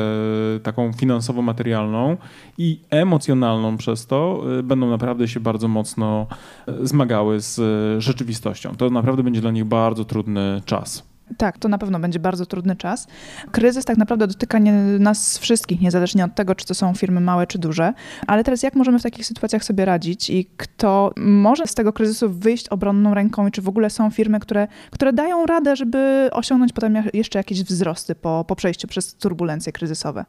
taką 0.63 0.93
finansowo-materialną 0.93 2.17
i 2.59 2.81
emocjonalną 2.91 3.77
przez 3.77 4.07
to, 4.07 4.43
y, 4.59 4.63
będą 4.63 4.91
naprawdę 4.91 5.29
się 5.29 5.41
bardzo 5.41 5.69
mocno 5.69 6.27
y, 6.69 6.87
zmagały 6.87 7.41
z 7.41 7.61
rzeczywistością. 8.03 8.77
To 8.77 8.91
naprawdę 8.91 9.23
będzie 9.23 9.41
dla 9.41 9.51
nich 9.51 9.65
bardzo 9.65 10.05
trudny 10.05 10.63
czas. 10.65 11.10
Tak, 11.37 11.59
to 11.59 11.69
na 11.69 11.79
pewno 11.79 12.01
będzie 12.01 12.19
bardzo 12.19 12.47
trudny 12.47 12.77
czas. 12.77 13.07
Kryzys 13.51 13.85
tak 13.85 13.97
naprawdę 13.97 14.27
dotyka 14.27 14.59
nie, 14.59 14.73
nas 14.99 15.39
wszystkich, 15.39 15.81
niezależnie 15.81 16.25
od 16.25 16.35
tego, 16.35 16.55
czy 16.55 16.67
to 16.67 16.75
są 16.75 16.95
firmy 16.95 17.21
małe 17.21 17.47
czy 17.47 17.59
duże. 17.59 17.93
Ale 18.27 18.45
teraz 18.45 18.63
jak 18.63 18.75
możemy 18.75 18.99
w 18.99 19.03
takich 19.03 19.27
sytuacjach 19.27 19.65
sobie 19.65 19.85
radzić 19.85 20.31
i 20.31 20.49
kto 20.57 21.13
może 21.17 21.67
z 21.67 21.75
tego 21.75 21.93
kryzysu 21.93 22.31
wyjść 22.31 22.69
obronną 22.69 23.15
ręką 23.15 23.47
i 23.47 23.51
czy 23.51 23.63
w 23.63 23.69
ogóle 23.69 23.91
są 23.91 24.11
firmy, 24.11 24.41
które, 24.41 24.69
które 24.91 25.13
dają 25.13 25.47
radę, 25.47 25.77
żeby 25.77 26.29
osiągnąć 26.33 26.73
potem 26.73 26.95
jeszcze 27.15 27.39
jakieś 27.39 27.63
wzrosty 27.63 28.15
po, 28.15 28.45
po 28.49 28.57
przejściu 28.57 28.89
przez 28.89 29.15
turbulencje 29.15 29.73
kryzysowe? 29.73 30.25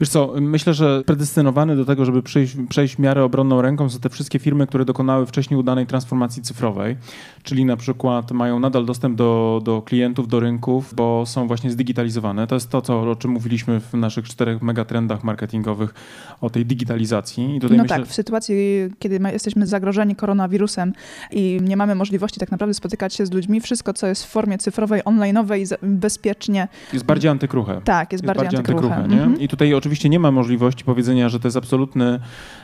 Wiesz 0.00 0.08
co, 0.08 0.34
myślę, 0.40 0.74
że 0.74 1.02
predestynowane 1.06 1.76
do 1.76 1.84
tego, 1.84 2.04
żeby 2.04 2.22
przejść, 2.22 2.56
przejść 2.68 2.96
w 2.96 2.98
miarę 2.98 3.24
obronną 3.24 3.62
ręką 3.62 3.90
są 3.90 3.98
te 3.98 4.08
wszystkie 4.08 4.38
firmy, 4.38 4.66
które 4.66 4.84
dokonały 4.84 5.26
wcześniej 5.26 5.60
udanej 5.60 5.86
transformacji 5.86 6.42
cyfrowej, 6.42 6.96
czyli 7.42 7.64
na 7.64 7.76
przykład 7.76 8.32
mają 8.32 8.58
nadal 8.58 8.84
dostęp 8.84 9.16
do, 9.16 9.60
do 9.64 9.82
klientów, 9.82 10.28
do 10.32 10.40
rynków, 10.40 10.94
bo 10.94 11.26
są 11.26 11.46
właśnie 11.46 11.70
zdigitalizowane. 11.70 12.46
To 12.46 12.54
jest 12.54 12.70
to, 12.70 12.82
co, 12.82 13.00
o 13.00 13.16
czym 13.16 13.30
mówiliśmy 13.30 13.80
w 13.80 13.94
naszych 13.94 14.28
czterech 14.28 14.62
megatrendach 14.62 15.24
marketingowych 15.24 15.94
o 16.40 16.50
tej 16.50 16.66
digitalizacji. 16.66 17.56
I 17.56 17.60
tutaj 17.60 17.76
no 17.76 17.82
myślę... 17.82 17.98
tak, 17.98 18.06
w 18.06 18.14
sytuacji, 18.14 18.56
kiedy 18.98 19.20
jesteśmy 19.32 19.66
zagrożeni 19.66 20.16
koronawirusem 20.16 20.92
i 21.30 21.58
nie 21.62 21.76
mamy 21.76 21.94
możliwości 21.94 22.40
tak 22.40 22.50
naprawdę 22.50 22.74
spotykać 22.74 23.14
się 23.14 23.26
z 23.26 23.32
ludźmi, 23.32 23.60
wszystko, 23.60 23.92
co 23.92 24.06
jest 24.06 24.24
w 24.24 24.28
formie 24.28 24.58
cyfrowej, 24.58 25.02
online'owej, 25.02 25.76
bezpiecznie... 25.82 26.68
Jest 26.92 27.04
bardziej 27.04 27.30
antykruche. 27.30 27.80
Tak, 27.84 28.12
jest, 28.12 28.24
jest 28.24 28.26
bardziej, 28.26 28.44
bardziej 28.44 28.58
antykruche. 28.58 28.94
antykruche? 28.94 29.22
Mm 29.22 29.34
-hmm. 29.34 29.42
I 29.42 29.48
tutaj 29.48 29.74
oczywiście 29.74 30.08
nie 30.08 30.18
ma 30.18 30.30
możliwości 30.30 30.84
powiedzenia, 30.84 31.28
że 31.28 31.40
to 31.40 31.48
jest 31.48 31.56
absolutny 31.56 32.20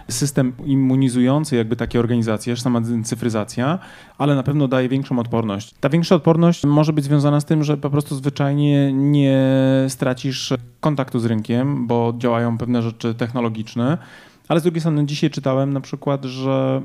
system 0.09 0.53
immunizujący 0.65 1.57
jakby 1.57 1.77
takie 1.77 2.01
organizacje, 2.01 2.57
sama 2.57 2.81
cyfryzacja, 3.05 3.79
ale 4.19 4.35
na 4.35 4.43
pewno 4.43 4.69
daje 4.69 4.89
większą 4.89 5.19
odporność. 5.19 5.75
Ta 5.81 5.89
większa 5.89 6.15
odporność 6.15 6.65
może 6.65 6.93
być 6.93 7.05
związana 7.05 7.41
z 7.41 7.45
tym, 7.45 7.58
że 7.65 7.77
po 7.77 7.91
prostu 7.91 8.17
zwyczajnie 8.17 8.93
nie 8.93 9.39
stracisz 9.89 10.55
kontaktu 10.81 11.21
z 11.21 11.25
rynkiem, 11.25 11.87
bo 11.87 12.15
działają 12.19 12.59
pewne 12.59 12.83
rzeczy 12.83 13.15
technologiczne, 13.15 13.99
ale 14.49 14.61
z 14.61 14.63
drugiej 14.63 14.81
strony 14.81 15.07
dzisiaj 15.07 15.31
czytałem 15.31 15.73
na 15.73 15.81
przykład, 15.81 16.25
że 16.25 16.83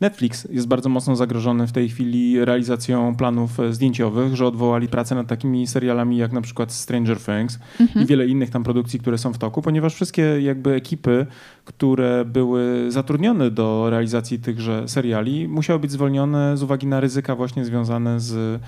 Netflix 0.00 0.48
jest 0.50 0.68
bardzo 0.68 0.88
mocno 0.88 1.16
zagrożony 1.16 1.66
w 1.66 1.72
tej 1.72 1.88
chwili 1.88 2.44
realizacją 2.44 3.16
planów 3.16 3.50
zdjęciowych, 3.70 4.36
że 4.36 4.46
odwołali 4.46 4.88
pracę 4.88 5.14
nad 5.14 5.26
takimi 5.26 5.66
serialami 5.66 6.16
jak 6.16 6.32
na 6.32 6.40
przykład 6.40 6.72
Stranger 6.72 7.18
Things 7.20 7.58
mhm. 7.80 8.04
i 8.04 8.08
wiele 8.08 8.26
innych 8.26 8.50
tam 8.50 8.64
produkcji, 8.64 9.00
które 9.00 9.18
są 9.18 9.32
w 9.32 9.38
toku, 9.38 9.62
ponieważ 9.62 9.94
wszystkie 9.94 10.22
jakby 10.40 10.74
ekipy, 10.74 11.26
które 11.64 12.24
były 12.24 12.86
zatrudnione 12.88 13.50
do 13.50 13.90
realizacji 13.90 14.38
tychże 14.38 14.88
seriali, 14.88 15.48
musiały 15.48 15.78
być 15.78 15.90
zwolnione 15.90 16.56
z 16.56 16.62
uwagi 16.62 16.86
na 16.86 17.00
ryzyka 17.00 17.36
właśnie 17.36 17.64
związane 17.64 18.20
z 18.20 18.60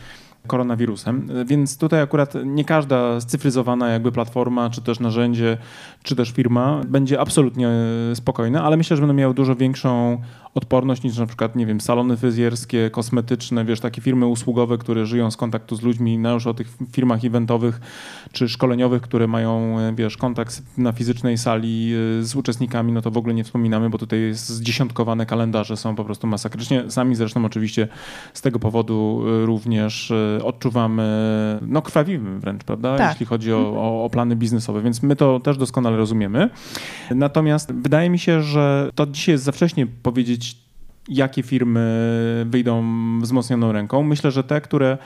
koronawirusem. 0.47 1.29
Więc 1.47 1.79
tutaj 1.79 2.03
akurat 2.03 2.35
nie 2.45 2.65
każda 2.65 3.21
scyfryzowana 3.21 3.88
jakby 3.88 4.12
platforma, 4.12 4.71
czy 4.71 4.83
też 4.83 5.00
narzędzie, 5.00 5.59
czy 6.03 6.17
też 6.17 6.31
firma 6.31 6.81
będzie 6.88 7.21
absolutnie 7.21 7.71
spokojna, 8.15 8.65
ale 8.65 8.76
myślę, 8.76 8.97
że 8.97 9.00
będą 9.00 9.15
miały 9.15 9.35
dużo 9.35 9.57
większą 9.57 10.19
odporność 10.57 11.03
niż 11.03 11.19
na 11.19 11.26
przykład, 11.26 11.57
nie 11.57 11.67
wiem, 11.67 11.81
salony 11.81 12.17
fryzjerskie, 12.17 12.91
kosmetyczne, 12.91 13.65
wiesz, 13.65 13.81
takie 13.81 14.03
firmy 14.03 14.26
usługowe, 14.26 14.79
które 14.79 15.07
żyją 15.07 15.31
z 15.31 15.37
kontaktu 15.37 15.76
z 15.76 15.83
ludźmi, 15.83 16.19
na 16.19 16.33
już 16.33 16.47
o 16.47 16.55
tych 16.55 16.69
firmach 16.93 17.25
eventowych 17.25 17.81
czy 18.33 18.49
szkoleniowych, 18.49 19.03
które 19.03 19.26
mają, 19.26 19.76
wiesz, 19.95 20.17
kontakt 20.17 20.62
na 20.79 20.93
fizycznej 20.93 21.38
sali 21.38 21.93
e, 22.21 22.23
z 22.23 22.37
uczestnikami, 22.37 22.93
no 22.93 23.03
to 23.03 23.11
w 23.11 23.17
ogóle 23.17 23.35
nie 23.35 23.45
wspominamy, 23.45 23.91
bo 23.91 23.99
tutaj 23.99 24.21
jest 24.21 24.49
zdziesiątkowane 24.49 25.26
kalendarze 25.26 25.76
są 25.76 25.95
po 25.95 26.05
prostu 26.05 26.26
masakrycznie. 26.26 26.91
Sami 26.91 27.15
zresztą 27.15 27.45
oczywiście 27.45 27.88
z 28.35 28.43
tego 28.43 28.59
powodu 28.59 29.25
e, 29.43 29.47
również 29.47 30.12
odczuwamy, 30.45 31.05
no 31.62 31.83
krwawimy 31.83 32.40
wręcz, 32.40 32.64
prawda, 32.64 32.97
tak. 32.97 33.11
jeśli 33.11 33.26
chodzi 33.26 33.52
o, 33.52 33.59
o, 33.59 34.05
o 34.05 34.11
plany 34.11 34.37
biznesowe, 34.37 34.83
więc 34.83 35.02
my 35.02 35.16
to 35.16 35.40
też 35.40 35.57
doskonale 35.57 35.97
rozumiemy. 35.97 36.50
Natomiast 37.11 37.73
wydaje 37.73 38.11
mi 38.11 38.19
się, 38.19 38.43
że 38.43 38.90
to 38.95 39.07
dzisiaj 39.07 39.33
jest 39.33 39.45
za 39.45 39.52
wcześnie 39.52 39.87
powiedzieć 39.87 40.66
jakie 41.09 41.43
firmy 41.43 42.47
wyjdą 42.47 42.85
wzmocnioną 43.21 43.73
ręką. 43.73 44.02
Myślę, 44.02 44.31
że 44.31 44.45
te, 44.45 44.61
które 44.61 44.99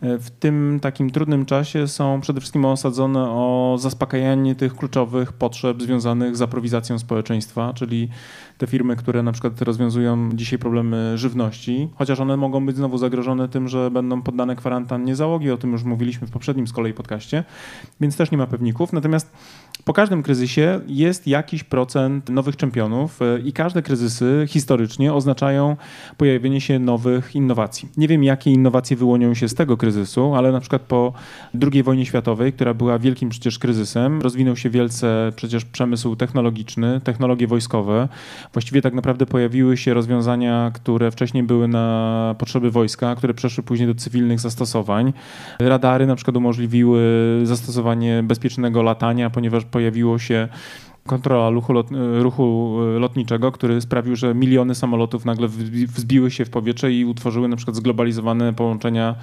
e, 0.00 0.18
w 0.18 0.30
tym 0.30 0.78
takim 0.82 1.10
trudnym 1.10 1.46
czasie 1.46 1.88
są 1.88 2.20
przede 2.20 2.40
wszystkim 2.40 2.64
osadzone 2.64 3.20
o 3.20 3.76
zaspokajanie 3.78 4.54
tych 4.54 4.76
kluczowych 4.76 5.32
potrzeb 5.32 5.82
związanych 5.82 6.36
z 6.36 6.42
aprowizacją 6.42 6.98
społeczeństwa, 6.98 7.72
czyli 7.74 8.08
te 8.58 8.66
firmy, 8.66 8.96
które 8.96 9.22
na 9.22 9.32
przykład 9.32 9.62
rozwiązują 9.62 10.30
dzisiaj 10.34 10.58
problemy 10.58 11.18
żywności, 11.18 11.88
chociaż 11.94 12.20
one 12.20 12.36
mogą 12.36 12.66
być 12.66 12.76
znowu 12.76 12.98
zagrożone 12.98 13.48
tym, 13.48 13.68
że 13.68 13.90
będą 13.90 14.22
poddane 14.22 14.56
kwarantannie 14.56 15.16
załogi, 15.16 15.50
o 15.50 15.56
tym 15.56 15.72
już 15.72 15.84
mówiliśmy 15.84 16.26
w 16.26 16.30
poprzednim 16.30 16.66
z 16.66 16.72
kolei 16.72 16.94
podcaście, 16.94 17.44
więc 18.00 18.16
też 18.16 18.30
nie 18.30 18.38
ma 18.38 18.46
pewników. 18.46 18.92
Natomiast 18.92 19.32
po 19.84 19.92
każdym 19.92 20.22
kryzysie 20.22 20.80
jest 20.86 21.26
jakiś 21.26 21.64
procent 21.64 22.28
nowych 22.28 22.56
czempionów 22.56 23.22
e, 23.22 23.40
i 23.40 23.52
każde 23.52 23.82
kryzysy 23.82 24.44
historycznie 24.48 25.14
oznaczają 25.14 25.76
pojawienie 26.16 26.60
się 26.60 26.78
nowych 26.78 27.34
innowacji. 27.34 27.88
Nie 27.96 28.08
wiem, 28.08 28.24
jakie 28.24 28.50
innowacje 28.50 28.96
wyłonią 28.96 29.34
się 29.34 29.48
z 29.48 29.54
tego 29.54 29.76
kryzysu, 29.76 30.34
ale 30.34 30.52
na 30.52 30.60
przykład 30.60 30.82
po 30.82 31.12
II 31.72 31.82
wojnie 31.82 32.06
światowej, 32.06 32.52
która 32.52 32.74
była 32.74 32.98
wielkim 32.98 33.28
przecież 33.28 33.58
kryzysem, 33.58 34.22
rozwinął 34.22 34.56
się 34.56 34.70
wielce 34.70 35.32
przecież 35.36 35.64
przemysł 35.64 36.16
technologiczny, 36.16 37.00
technologie 37.04 37.46
wojskowe. 37.46 38.08
Właściwie 38.52 38.82
tak 38.82 38.94
naprawdę 38.94 39.26
pojawiły 39.26 39.76
się 39.76 39.94
rozwiązania, 39.94 40.70
które 40.74 41.10
wcześniej 41.10 41.42
były 41.42 41.68
na 41.68 42.34
potrzeby 42.38 42.70
wojska, 42.70 43.14
które 43.14 43.34
przeszły 43.34 43.64
później 43.64 43.88
do 43.88 43.94
cywilnych 43.94 44.40
zastosowań. 44.40 45.12
Radary 45.58 46.06
na 46.06 46.16
przykład 46.16 46.36
umożliwiły 46.36 47.00
zastosowanie 47.42 48.22
bezpiecznego 48.22 48.82
latania, 48.82 49.30
ponieważ 49.30 49.64
pojawiło 49.64 50.18
się 50.18 50.48
kontrola 51.08 51.50
ruchu, 51.50 51.72
lot, 51.72 51.86
ruchu 52.18 52.76
e, 52.96 52.98
lotniczego, 52.98 53.52
który 53.52 53.80
sprawił, 53.80 54.16
że 54.16 54.34
miliony 54.34 54.74
samolotów 54.74 55.24
nagle 55.24 55.48
wzbiły 55.48 56.30
się 56.30 56.44
w 56.44 56.50
powietrze 56.50 56.92
i 56.92 57.04
utworzyły 57.04 57.48
na 57.48 57.56
przykład 57.56 57.76
zglobalizowane 57.76 58.52
połączenia 58.52 59.14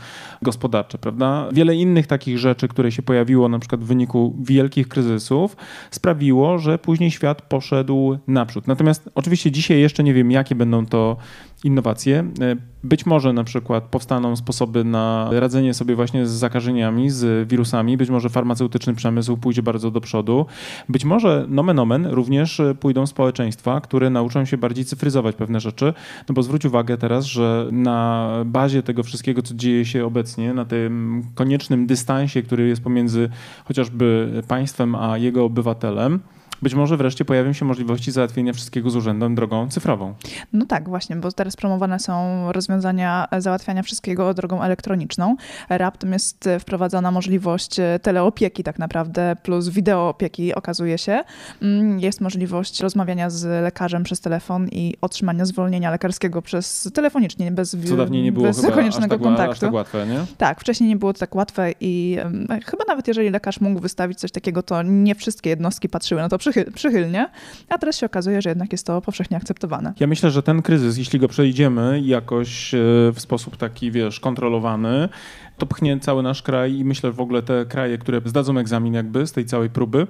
gospodarcze, 0.41 0.97
prawda? 0.97 1.49
Wiele 1.53 1.75
innych 1.75 2.07
takich 2.07 2.37
rzeczy, 2.37 2.67
które 2.67 2.91
się 2.91 3.01
pojawiło 3.01 3.49
na 3.49 3.59
przykład 3.59 3.81
w 3.81 3.87
wyniku 3.87 4.35
wielkich 4.39 4.87
kryzysów, 4.87 5.57
sprawiło, 5.91 6.57
że 6.57 6.77
później 6.77 7.11
świat 7.11 7.41
poszedł 7.41 8.17
naprzód. 8.27 8.67
Natomiast 8.67 9.09
oczywiście 9.15 9.51
dzisiaj 9.51 9.79
jeszcze 9.79 10.03
nie 10.03 10.13
wiem, 10.13 10.31
jakie 10.31 10.55
będą 10.55 10.85
to 10.85 11.17
innowacje. 11.63 12.19
E, 12.41 12.55
być 12.83 13.05
może 13.05 13.33
na 13.33 13.43
przykład 13.43 13.83
powstaną 13.83 14.35
sposoby 14.35 14.83
na 14.83 15.29
radzenie 15.31 15.73
sobie 15.73 15.95
właśnie 15.95 16.27
z 16.27 16.31
zakażeniami, 16.31 17.09
z 17.09 17.49
wirusami. 17.49 17.97
Być 17.97 18.09
może 18.09 18.29
farmaceutyczny 18.29 18.95
przemysł 18.95 19.37
pójdzie 19.37 19.63
bardzo 19.63 19.91
do 19.91 20.01
przodu. 20.01 20.45
Być 20.89 21.05
może 21.05 21.45
nomen 21.49 21.74
omen 21.79 22.05
również 22.05 22.61
pójdą 22.79 23.07
społeczeństwa, 23.07 23.81
które 23.81 24.09
nauczą 24.09 24.45
się 24.45 24.57
bardziej 24.57 24.85
cyfryzować 24.85 25.35
pewne 25.35 25.59
rzeczy. 25.59 25.93
No 26.29 26.35
bo 26.35 26.43
zwróć 26.43 26.65
uwagę 26.65 26.97
teraz, 26.97 27.25
że 27.25 27.67
na 27.71 28.29
bazie 28.45 28.83
tego 28.83 29.03
wszystkiego, 29.03 29.41
co 29.41 29.55
dzieje 29.55 29.85
się 29.85 30.05
obecnie, 30.05 30.53
na 30.53 30.65
tym 30.65 31.23
koniecznym 31.35 31.87
dystansie, 31.87 32.41
który 32.43 32.67
jest 32.67 32.83
pomiędzy 32.83 33.29
chociażby 33.65 34.31
państwem 34.47 34.95
a 34.95 35.17
jego 35.17 35.45
obywatelem, 35.45 36.19
być 36.61 36.73
może 36.73 36.97
wreszcie 36.97 37.25
pojawią 37.25 37.53
się 37.53 37.65
możliwości 37.65 38.11
załatwienia 38.11 38.53
wszystkiego 38.53 38.89
z 38.89 38.95
urzędem 38.95 39.35
drogą 39.35 39.69
cyfrową. 39.69 40.13
No 40.53 40.65
tak, 40.65 40.89
właśnie, 40.89 41.15
bo 41.15 41.31
teraz 41.31 41.55
promowane 41.55 41.99
są 41.99 42.45
rozwiązania 42.51 43.27
załatwiania 43.37 43.83
wszystkiego 43.83 44.33
drogą 44.33 44.61
elektroniczną. 44.61 45.35
Raptem 45.69 46.13
jest 46.13 46.49
wprowadzana 46.59 47.11
możliwość 47.11 47.75
teleopieki 48.01 48.63
tak 48.63 48.79
naprawdę, 48.79 49.35
plus 49.43 49.69
wideoopieki 49.69 50.55
okazuje 50.55 50.97
się. 50.97 51.23
Mm, 51.61 51.99
jest 51.99 52.21
możliwość 52.21 52.79
rozmawiania 52.79 53.29
z 53.29 53.63
lekarzem 53.63 54.03
przez 54.03 54.21
telefon 54.21 54.67
i 54.71 54.93
otrzymania 55.01 55.45
zwolnienia 55.45 55.91
lekarskiego 55.91 56.41
przez 56.41 56.89
telefonicznie, 56.93 57.51
bez, 57.51 57.77
Co 57.89 57.97
dawniej 57.97 58.23
nie 58.23 58.31
było 58.31 58.45
bez 58.45 58.61
koniecznego 58.61 59.15
tak, 59.15 59.23
kontaktu. 59.23 59.51
Aż 59.51 59.59
tak 59.59 59.73
łatwe, 59.73 60.07
nie? 60.07 60.19
Tak, 60.37 60.61
wcześniej 60.61 60.89
nie 60.89 60.95
było 60.95 61.13
to 61.13 61.19
tak 61.19 61.35
łatwe 61.35 61.71
i 61.79 62.17
um, 62.23 62.47
chyba 62.65 62.83
nawet 62.87 63.07
jeżeli 63.07 63.29
lekarz 63.29 63.61
mógł 63.61 63.79
wystawić 63.79 64.19
coś 64.19 64.31
takiego, 64.31 64.63
to 64.63 64.83
nie 64.83 65.15
wszystkie 65.15 65.49
jednostki 65.49 65.89
patrzyły 65.89 66.21
na 66.21 66.29
to 66.29 66.37
przychylnie, 66.75 67.29
a 67.69 67.77
teraz 67.77 67.97
się 67.97 68.05
okazuje, 68.05 68.41
że 68.41 68.49
jednak 68.49 68.71
jest 68.71 68.85
to 68.85 69.01
powszechnie 69.01 69.37
akceptowane. 69.37 69.93
Ja 69.99 70.07
myślę, 70.07 70.31
że 70.31 70.43
ten 70.43 70.61
kryzys, 70.61 70.97
jeśli 70.97 71.19
go 71.19 71.27
przejdziemy 71.27 72.01
jakoś 72.01 72.73
e, 72.73 72.77
w 73.13 73.19
sposób 73.19 73.57
taki, 73.57 73.91
wiesz, 73.91 74.19
kontrolowany, 74.19 75.09
to 75.57 75.65
pchnie 75.65 75.99
cały 75.99 76.23
nasz 76.23 76.41
kraj 76.41 76.73
i 76.73 76.85
myślę, 76.85 77.09
że 77.09 77.13
w 77.13 77.19
ogóle 77.19 77.41
te 77.41 77.65
kraje, 77.65 77.97
które 77.97 78.21
zdadzą 78.25 78.57
egzamin 78.57 78.93
jakby 78.93 79.27
z 79.27 79.31
tej 79.31 79.45
całej 79.45 79.69
próby, 79.69 80.07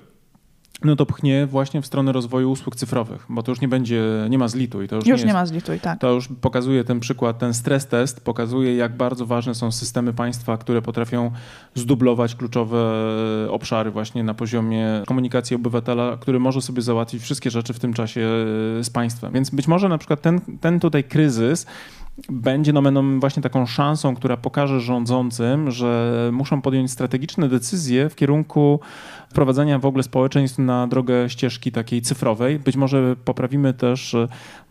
no 0.84 0.96
to 0.96 1.06
pchnie 1.06 1.46
właśnie 1.46 1.82
w 1.82 1.86
stronę 1.86 2.12
rozwoju 2.12 2.52
usług 2.52 2.76
cyfrowych, 2.76 3.26
bo 3.30 3.44
to 3.44 3.52
już 3.52 3.62
nie 3.62 3.68
będzie, 3.68 4.04
nie 4.30 4.38
ma 4.38 4.48
zlitu 4.48 4.82
i 4.82 4.88
to 4.88 4.96
już, 4.96 5.08
już 5.08 5.22
nie, 5.22 5.28
nie 5.28 5.34
ma 5.34 5.46
zlitu 5.46 5.74
i 5.74 5.80
tak. 5.80 6.00
To 6.00 6.12
już 6.12 6.28
pokazuje 6.42 6.84
ten 6.84 7.00
przykład, 7.00 7.38
ten 7.38 7.54
stres 7.54 7.88
test 7.88 8.22
pokazuje, 8.22 8.76
jak 8.76 8.98
bardzo 8.98 9.26
ważne 9.26 9.56
są 9.56 9.72
systemy 9.72 10.14
państwa, 10.14 10.58
które 10.58 10.82
potrafią 10.82 11.32
zdublować 11.76 12.36
kluczowe 12.36 12.78
obszary 13.50 13.92
właśnie 13.92 14.24
na 14.24 14.34
poziomie 14.34 15.04
komunikacji 15.08 15.56
obywatela, 15.56 16.18
który 16.18 16.40
może 16.40 16.62
sobie 16.62 16.82
załatwić 16.82 17.22
wszystkie 17.22 17.52
rzeczy 17.52 17.74
w 17.74 17.80
tym 17.80 17.94
czasie 17.94 18.22
z 18.82 18.90
państwem. 18.90 19.34
Więc 19.34 19.50
być 19.50 19.68
może 19.68 19.90
na 19.90 19.98
przykład 19.98 20.22
ten, 20.22 20.42
ten 20.62 20.80
tutaj 20.80 21.04
kryzys 21.04 21.66
będzie 22.30 22.74
nomenom 22.74 23.20
właśnie 23.20 23.44
taką 23.44 23.66
szansą, 23.66 24.16
która 24.16 24.38
pokaże 24.38 24.82
rządzącym, 24.82 25.72
że 25.72 26.30
muszą 26.34 26.62
podjąć 26.62 26.92
strategiczne 26.92 27.50
decyzje 27.50 28.10
w 28.10 28.16
kierunku 28.16 28.80
wprowadzenia 29.36 29.80
w 29.80 29.86
ogóle 29.86 30.04
społeczeństw 30.04 30.60
na 30.60 30.88
drogę 30.88 31.30
ścieżki 31.30 31.72
takiej 31.72 32.02
cyfrowej. 32.02 32.60
Być 32.60 32.76
może 32.76 33.16
poprawimy 33.26 33.74
też 33.74 34.16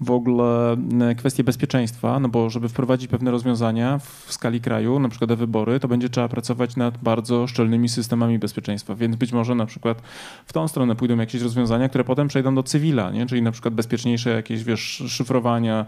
w 0.00 0.11
ogóle 0.11 0.76
kwestie 1.16 1.44
bezpieczeństwa, 1.44 2.21
no 2.21 2.28
bo 2.28 2.50
żeby 2.50 2.68
wprowadzić 2.68 3.11
pewne 3.11 3.30
rozwiązania 3.30 3.99
w 3.99 4.33
skali 4.33 4.61
kraju, 4.61 4.99
na 4.99 5.09
przykład 5.09 5.33
wybory, 5.33 5.80
to 5.80 5.88
będzie 5.88 6.09
trzeba 6.09 6.28
pracować 6.28 6.76
nad 6.76 6.99
bardzo 6.99 7.47
szczelnymi 7.47 7.88
systemami 7.88 8.38
bezpieczeństwa, 8.38 8.94
więc 8.94 9.16
być 9.16 9.33
może 9.33 9.54
na 9.54 9.66
przykład 9.66 10.02
w 10.47 10.52
tą 10.52 10.68
stronę 10.68 10.97
pójdą 10.97 11.16
jakieś 11.16 11.42
rozwiązania, 11.42 11.88
które 11.88 12.04
potem 12.04 12.28
przejdą 12.28 12.54
do 12.54 12.62
cywila, 12.62 13.11
nie? 13.11 13.26
czyli 13.26 13.42
na 13.42 13.52
przykład 13.52 13.75
bezpieczniejsze 13.75 14.30
jakieś, 14.30 14.64
wiesz, 14.64 15.02
szyfrowania, 15.09 15.87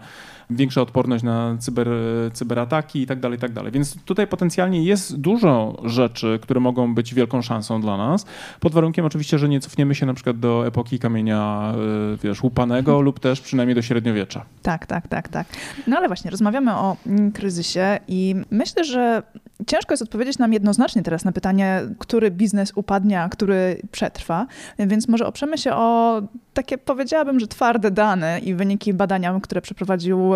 większa 0.49 0.81
odporność 0.81 1.23
na 1.23 1.57
cyber, 1.59 1.87
cyberataki 2.33 3.01
i 3.01 3.07
tak 3.07 3.19
dalej, 3.19 3.37
i 3.37 3.41
tak 3.41 3.53
dalej. 3.53 3.71
Więc 3.71 4.03
tutaj 4.03 4.27
potencjalnie 4.27 4.83
jest 4.83 5.19
dużo 5.19 5.81
rzeczy, 5.83 6.39
które 6.41 6.59
mogą 6.59 6.95
być 6.95 7.13
wielką 7.13 7.41
szansą 7.41 7.81
dla 7.81 7.97
nas, 7.97 8.25
pod 8.67 8.73
warunkiem 8.73 9.05
oczywiście, 9.05 9.39
że 9.39 9.49
nie 9.49 9.59
cofniemy 9.59 9.95
się 9.95 10.05
na 10.05 10.13
przykład 10.13 10.39
do 10.39 10.67
epoki 10.67 10.99
kamienia, 10.99 11.73
y, 12.13 12.17
wiesz, 12.23 12.43
łupanego 12.43 12.91
hmm. 12.91 13.05
lub 13.05 13.19
też 13.19 13.41
przynajmniej 13.41 13.75
do 13.75 13.81
średniowiecza. 13.81 14.45
Tak, 14.61 14.85
tak, 14.85 15.07
tak, 15.07 15.27
tak. 15.27 15.47
No 15.87 15.97
ale 15.97 16.07
właśnie, 16.07 16.31
rozmawiamy 16.31 16.75
o 16.75 16.97
kryzysie 17.33 17.99
i 18.07 18.35
myślę, 18.51 18.83
że 18.83 19.23
Ciężko 19.67 19.93
jest 19.93 20.03
odpowiedzieć 20.03 20.37
nam 20.37 20.53
jednoznacznie 20.53 21.03
teraz 21.03 21.25
na 21.25 21.31
pytanie, 21.31 21.81
który 21.99 22.31
biznes 22.31 22.71
upadnie, 22.75 23.21
a 23.21 23.29
który 23.29 23.81
przetrwa, 23.91 24.47
więc 24.79 25.07
może 25.07 25.27
oprzemy 25.27 25.57
się 25.57 25.73
o 25.73 26.21
takie, 26.53 26.77
powiedziałabym, 26.77 27.39
że 27.39 27.47
twarde 27.47 27.91
dane 27.91 28.39
i 28.39 28.53
wyniki 28.53 28.93
badania, 28.93 29.39
które 29.43 29.61
przeprowadził 29.61 30.31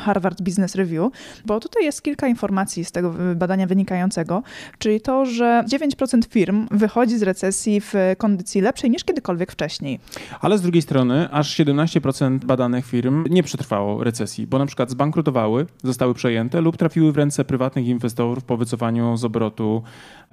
Harvard 0.00 0.42
Business 0.42 0.74
Review, 0.74 1.12
bo 1.44 1.60
tutaj 1.60 1.84
jest 1.84 2.02
kilka 2.02 2.28
informacji 2.28 2.84
z 2.84 2.92
tego 2.92 3.14
badania 3.36 3.66
wynikającego, 3.66 4.42
czyli 4.78 5.00
to, 5.00 5.26
że 5.26 5.64
9% 5.72 6.28
firm 6.28 6.66
wychodzi 6.70 7.18
z 7.18 7.22
recesji 7.22 7.73
w 7.80 7.94
kondycji 8.18 8.60
lepszej 8.60 8.90
niż 8.90 9.04
kiedykolwiek 9.04 9.52
wcześniej. 9.52 10.00
Ale 10.40 10.58
z 10.58 10.62
drugiej 10.62 10.82
strony 10.82 11.28
aż 11.30 11.56
17% 11.56 12.44
badanych 12.44 12.86
firm 12.86 13.24
nie 13.30 13.42
przetrwało 13.42 14.04
recesji, 14.04 14.46
bo 14.46 14.58
na 14.58 14.66
przykład 14.66 14.90
zbankrutowały, 14.90 15.66
zostały 15.82 16.14
przejęte 16.14 16.60
lub 16.60 16.76
trafiły 16.76 17.12
w 17.12 17.16
ręce 17.16 17.44
prywatnych 17.44 17.86
inwestorów 17.86 18.44
po 18.44 18.56
wycofaniu 18.56 19.16
z 19.16 19.24
obrotu 19.24 19.82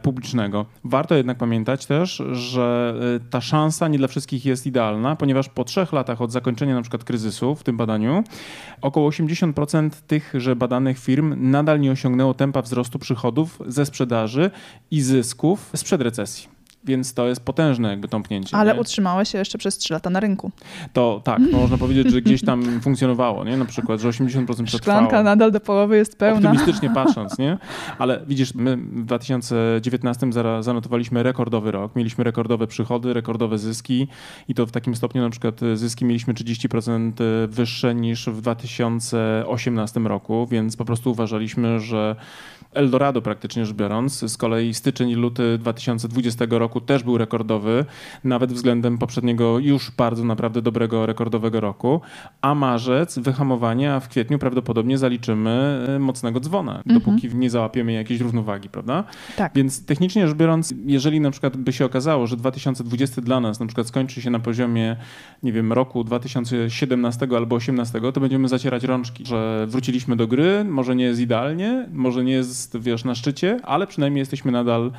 publicznego. 0.02 0.66
Warto 0.84 1.16
jednak 1.16 1.38
pamiętać 1.38 1.86
też, 1.86 2.24
że 2.32 2.96
y, 3.18 3.30
ta 3.30 3.42
szansa 3.42 3.88
nie 3.88 3.98
dla 3.98 4.08
wszystkich 4.08 4.46
jest 4.46 4.68
idealna, 4.68 5.16
ponieważ 5.16 5.50
po 5.50 5.64
trzech 5.64 5.94
latach 5.94 6.22
od 6.22 6.32
zakończenia 6.32 6.76
na 6.76 6.82
przykład 6.82 7.04
kryzysu 7.04 7.56
w 7.56 7.64
tym 7.64 7.78
badaniu 7.78 8.24
około 8.82 9.10
80% 9.10 9.90
tychże 10.08 10.56
badanych 10.56 11.00
firm 11.00 11.52
nadal 11.52 11.80
nie 11.80 11.92
osiągnęło 11.92 12.34
tempa 12.34 12.62
wzrostu 12.62 13.00
przychodów 13.00 13.60
ze 13.68 13.86
sprzedaży 13.86 14.52
i 14.92 15.02
zysków 15.02 15.70
sprzed 15.76 16.02
recesji. 16.02 16.61
Więc 16.84 17.14
to 17.14 17.28
jest 17.28 17.42
potężne 17.46 17.90
jakby 17.90 18.08
tąpnięcie. 18.08 18.58
Ale 18.58 18.74
nie? 18.74 19.26
się 19.26 19.38
jeszcze 19.38 19.58
przez 19.58 19.78
3 19.78 19.94
lata 19.94 20.10
na 20.10 20.20
rynku. 20.20 20.52
To 20.94 21.22
tak, 21.24 21.40
no 21.52 21.58
można 21.58 21.78
powiedzieć, 21.78 22.12
że 22.12 22.22
gdzieś 22.22 22.46
tam 22.46 22.82
funkcjonowało, 22.82 23.44
nie? 23.44 23.58
Na 23.58 23.66
przykład, 23.66 24.00
że 24.00 24.10
80% 24.10 24.46
przetrwało. 24.46 24.78
Szklanka 24.78 25.24
nadal 25.24 25.52
do 25.52 25.60
połowy 25.60 25.98
jest 25.98 26.18
pełna. 26.18 26.52
Optymistycznie 26.52 26.90
patrząc, 27.04 27.38
nie? 27.38 27.58
Ale 27.98 28.22
widzisz, 28.28 28.56
my 28.56 28.78
w 28.78 29.06
2019 29.06 30.28
zanotowaliśmy 30.60 31.24
rekordowy 31.24 31.72
rok. 31.72 31.96
Mieliśmy 31.96 32.24
rekordowe 32.24 32.68
przychody, 32.68 33.14
rekordowe 33.14 33.58
zyski 33.58 34.08
i 34.48 34.54
to 34.54 34.66
w 34.66 34.72
takim 34.72 34.96
stopniu 34.96 35.22
na 35.22 35.30
przykład 35.30 35.60
zyski 35.74 36.06
mieliśmy 36.06 36.34
30% 36.34 37.12
wyższe 37.48 37.96
niż 37.96 38.26
w 38.30 38.42
2018 38.42 40.00
roku, 40.00 40.48
więc 40.52 40.78
po 40.78 40.86
prostu 40.86 41.12
uważaliśmy, 41.12 41.80
że 41.80 42.16
Eldorado 42.74 43.22
praktycznie 43.22 43.66
rzecz 43.66 43.76
biorąc. 43.76 44.32
Z 44.32 44.38
kolei 44.38 44.74
styczeń 44.74 45.10
i 45.10 45.16
luty 45.16 45.58
2020 45.58 46.46
roku 46.50 46.71
też 46.80 47.04
był 47.04 47.18
rekordowy, 47.18 47.86
nawet 48.24 48.54
względem 48.54 48.98
poprzedniego 48.98 49.60
już 49.60 49.92
bardzo 49.92 50.24
naprawdę 50.24 50.62
dobrego 50.62 51.06
rekordowego 51.06 51.60
roku, 51.60 52.02
a 52.42 52.56
marzec 52.56 53.20
wyhamowanie, 53.20 53.94
a 53.94 54.00
w 54.00 54.10
kwietniu 54.10 54.40
prawdopodobnie 54.40 54.98
zaliczymy 54.98 55.86
e, 55.96 56.00
mocnego 56.00 56.40
dzwona, 56.40 56.78
mhm. 56.78 57.00
dopóki 57.00 57.36
nie 57.36 57.50
załapiemy 57.50 57.94
jakiejś 57.94 58.22
równowagi, 58.22 58.70
prawda? 58.70 59.04
Tak. 59.38 59.52
Więc 59.56 59.86
technicznie 59.86 60.28
rzecz 60.28 60.38
biorąc, 60.38 60.74
jeżeli 60.86 61.20
na 61.20 61.32
przykład 61.32 61.58
by 61.58 61.74
się 61.74 61.86
okazało, 61.86 62.28
że 62.28 62.38
2020 62.38 63.22
dla 63.22 63.40
nas 63.40 63.60
na 63.60 63.66
przykład 63.66 63.88
skończy 63.88 64.22
się 64.22 64.30
na 64.30 64.40
poziomie, 64.40 64.96
nie 65.44 65.52
wiem, 65.52 65.74
roku 65.74 66.04
2017 66.04 67.28
albo 67.36 67.58
2018, 67.58 68.12
to 68.12 68.20
będziemy 68.20 68.48
zacierać 68.48 68.84
rączki, 68.84 69.26
że 69.26 69.66
wróciliśmy 69.70 70.16
do 70.16 70.28
gry, 70.28 70.64
może 70.64 70.96
nie 70.96 71.06
jest 71.06 71.20
idealnie, 71.20 71.90
może 71.94 72.24
nie 72.24 72.34
jest 72.34 72.52
jest, 72.52 72.78
wiesz, 72.78 73.04
na 73.04 73.16
szczycie, 73.16 73.60
ale 73.64 73.88
przynajmniej 73.88 74.20
jesteśmy 74.20 74.52
nadal 74.52 74.92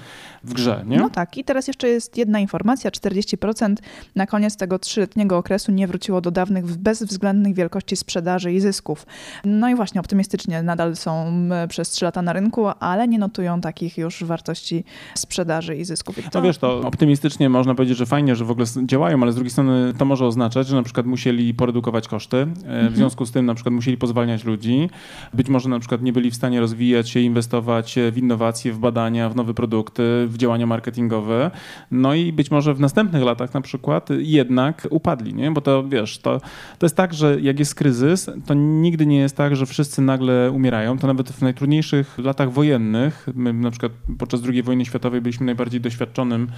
w 0.45 0.55
grze, 0.55 0.85
nie? 0.87 0.97
No 0.97 1.11
tak. 1.11 1.39
I 1.39 1.45
teraz 1.45 1.62
jeszcze 1.69 1.89
jest 1.89 2.19
jedna 2.19 2.41
informacja. 2.41 2.91
40% 2.91 3.75
na 4.17 4.27
koniec 4.27 4.57
tego 4.57 4.79
trzyletniego 4.79 5.39
okresu 5.39 5.73
nie 5.73 5.87
wróciło 5.87 6.21
do 6.21 6.31
dawnych 6.31 6.77
bezwzględnych 6.77 7.55
wielkości 7.55 7.97
sprzedaży 7.97 8.53
i 8.53 8.61
zysków. 8.61 9.07
No 9.45 9.69
i 9.69 9.75
właśnie 9.75 10.01
optymistycznie 10.01 10.63
nadal 10.63 10.97
są 10.97 11.33
przez 11.69 11.91
3 11.91 12.05
lata 12.05 12.23
na 12.23 12.33
rynku, 12.33 12.67
ale 12.81 13.09
nie 13.09 13.19
notują 13.19 13.61
takich 13.61 13.99
już 13.99 14.25
wartości 14.25 14.85
sprzedaży 15.15 15.77
i 15.77 15.85
zysków. 15.85 16.19
I 16.19 16.23
to... 16.23 16.29
No 16.35 16.43
wiesz, 16.43 16.59
to 16.59 16.81
optymistycznie 16.81 17.49
można 17.49 17.75
powiedzieć, 17.75 17.99
że 17.99 18.07
fajnie, 18.07 18.37
że 18.37 18.45
w 18.45 18.51
ogóle 18.51 18.67
działają, 18.85 19.23
ale 19.23 19.33
z 19.33 19.35
drugiej 19.35 19.51
strony 19.51 19.95
to 19.99 20.05
może 20.05 20.27
oznaczać, 20.27 20.67
że 20.67 20.77
na 20.77 20.83
przykład 20.83 21.07
musieli 21.07 21.55
poredukować 21.55 22.09
koszty, 22.09 22.37
e, 22.37 22.47
w 22.47 22.69
mhm. 22.69 22.97
związku 22.97 23.27
z 23.27 23.33
tym 23.33 23.47
na 23.47 23.55
przykład 23.55 23.75
musieli 23.75 23.97
pozwalniać 23.97 24.45
ludzi, 24.45 24.91
być 25.35 25.49
może 25.49 25.69
na 25.69 25.79
przykład 25.79 26.03
nie 26.03 26.13
byli 26.13 26.31
w 26.31 26.35
stanie 26.35 26.61
rozwijać 26.61 27.11
się, 27.11 27.21
inwestować 27.21 27.53
inwestować 27.53 27.99
w 28.13 28.19
innowacje, 28.19 28.73
w 28.73 28.79
badania, 28.79 29.29
w 29.29 29.37
nowe 29.37 29.55
produkty, 29.55 30.27
w 30.29 30.37
działania 30.37 30.67
marketingowe. 30.67 31.51
No 31.91 32.15
i 32.15 32.33
być 32.33 32.51
może 32.51 32.75
w 32.75 32.81
następnych 32.81 33.23
latach 33.23 33.55
na 33.55 33.61
przykład 33.61 34.09
jednak 34.19 34.89
upadli, 34.91 35.35
nie? 35.35 35.51
Bo 35.51 35.61
to 35.61 35.89
wiesz, 35.89 36.19
to, 36.19 36.41
to 36.79 36.87
jest 36.87 36.97
tak, 36.97 37.15
że 37.15 37.41
jak 37.41 37.59
jest 37.59 37.75
kryzys, 37.75 38.31
to 38.47 38.55
nigdy 38.55 39.07
nie 39.07 39.19
jest 39.19 39.37
tak, 39.37 39.57
że 39.57 39.67
wszyscy 39.67 40.03
nagle 40.03 40.51
umierają. 40.51 40.99
To 40.99 41.07
nawet 41.07 41.31
w 41.31 41.43
najtrudniejszych 41.43 42.19
latach 42.19 42.53
wojennych, 42.53 43.27
my 43.35 43.53
na 43.53 43.71
przykład 43.71 43.93
podczas 44.19 44.41
II 44.49 44.63
wojny 44.63 44.85
światowej 44.85 45.21
byliśmy 45.21 45.47
najbardziej 45.47 45.81
doświadczonym 45.81 46.49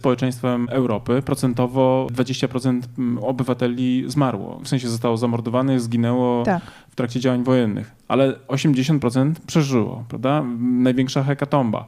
społeczeństwem 0.00 0.66
Europy. 0.70 1.22
Procentowo 1.22 2.06
20% 2.12 2.80
obywateli 3.20 4.04
zmarło. 4.06 4.60
W 4.64 4.68
sensie 4.68 4.88
zostało 4.88 5.16
zamordowanych, 5.16 5.80
zginęło 5.80 6.42
tak. 6.42 6.62
w 6.90 6.94
trakcie 6.94 7.20
działań 7.20 7.44
wojennych. 7.44 7.92
Ale 8.08 8.32
80% 8.48 9.32
przeżyło, 9.46 10.04
prawda? 10.08 10.44
Największa 10.60 11.24
hekatomba 11.24 11.84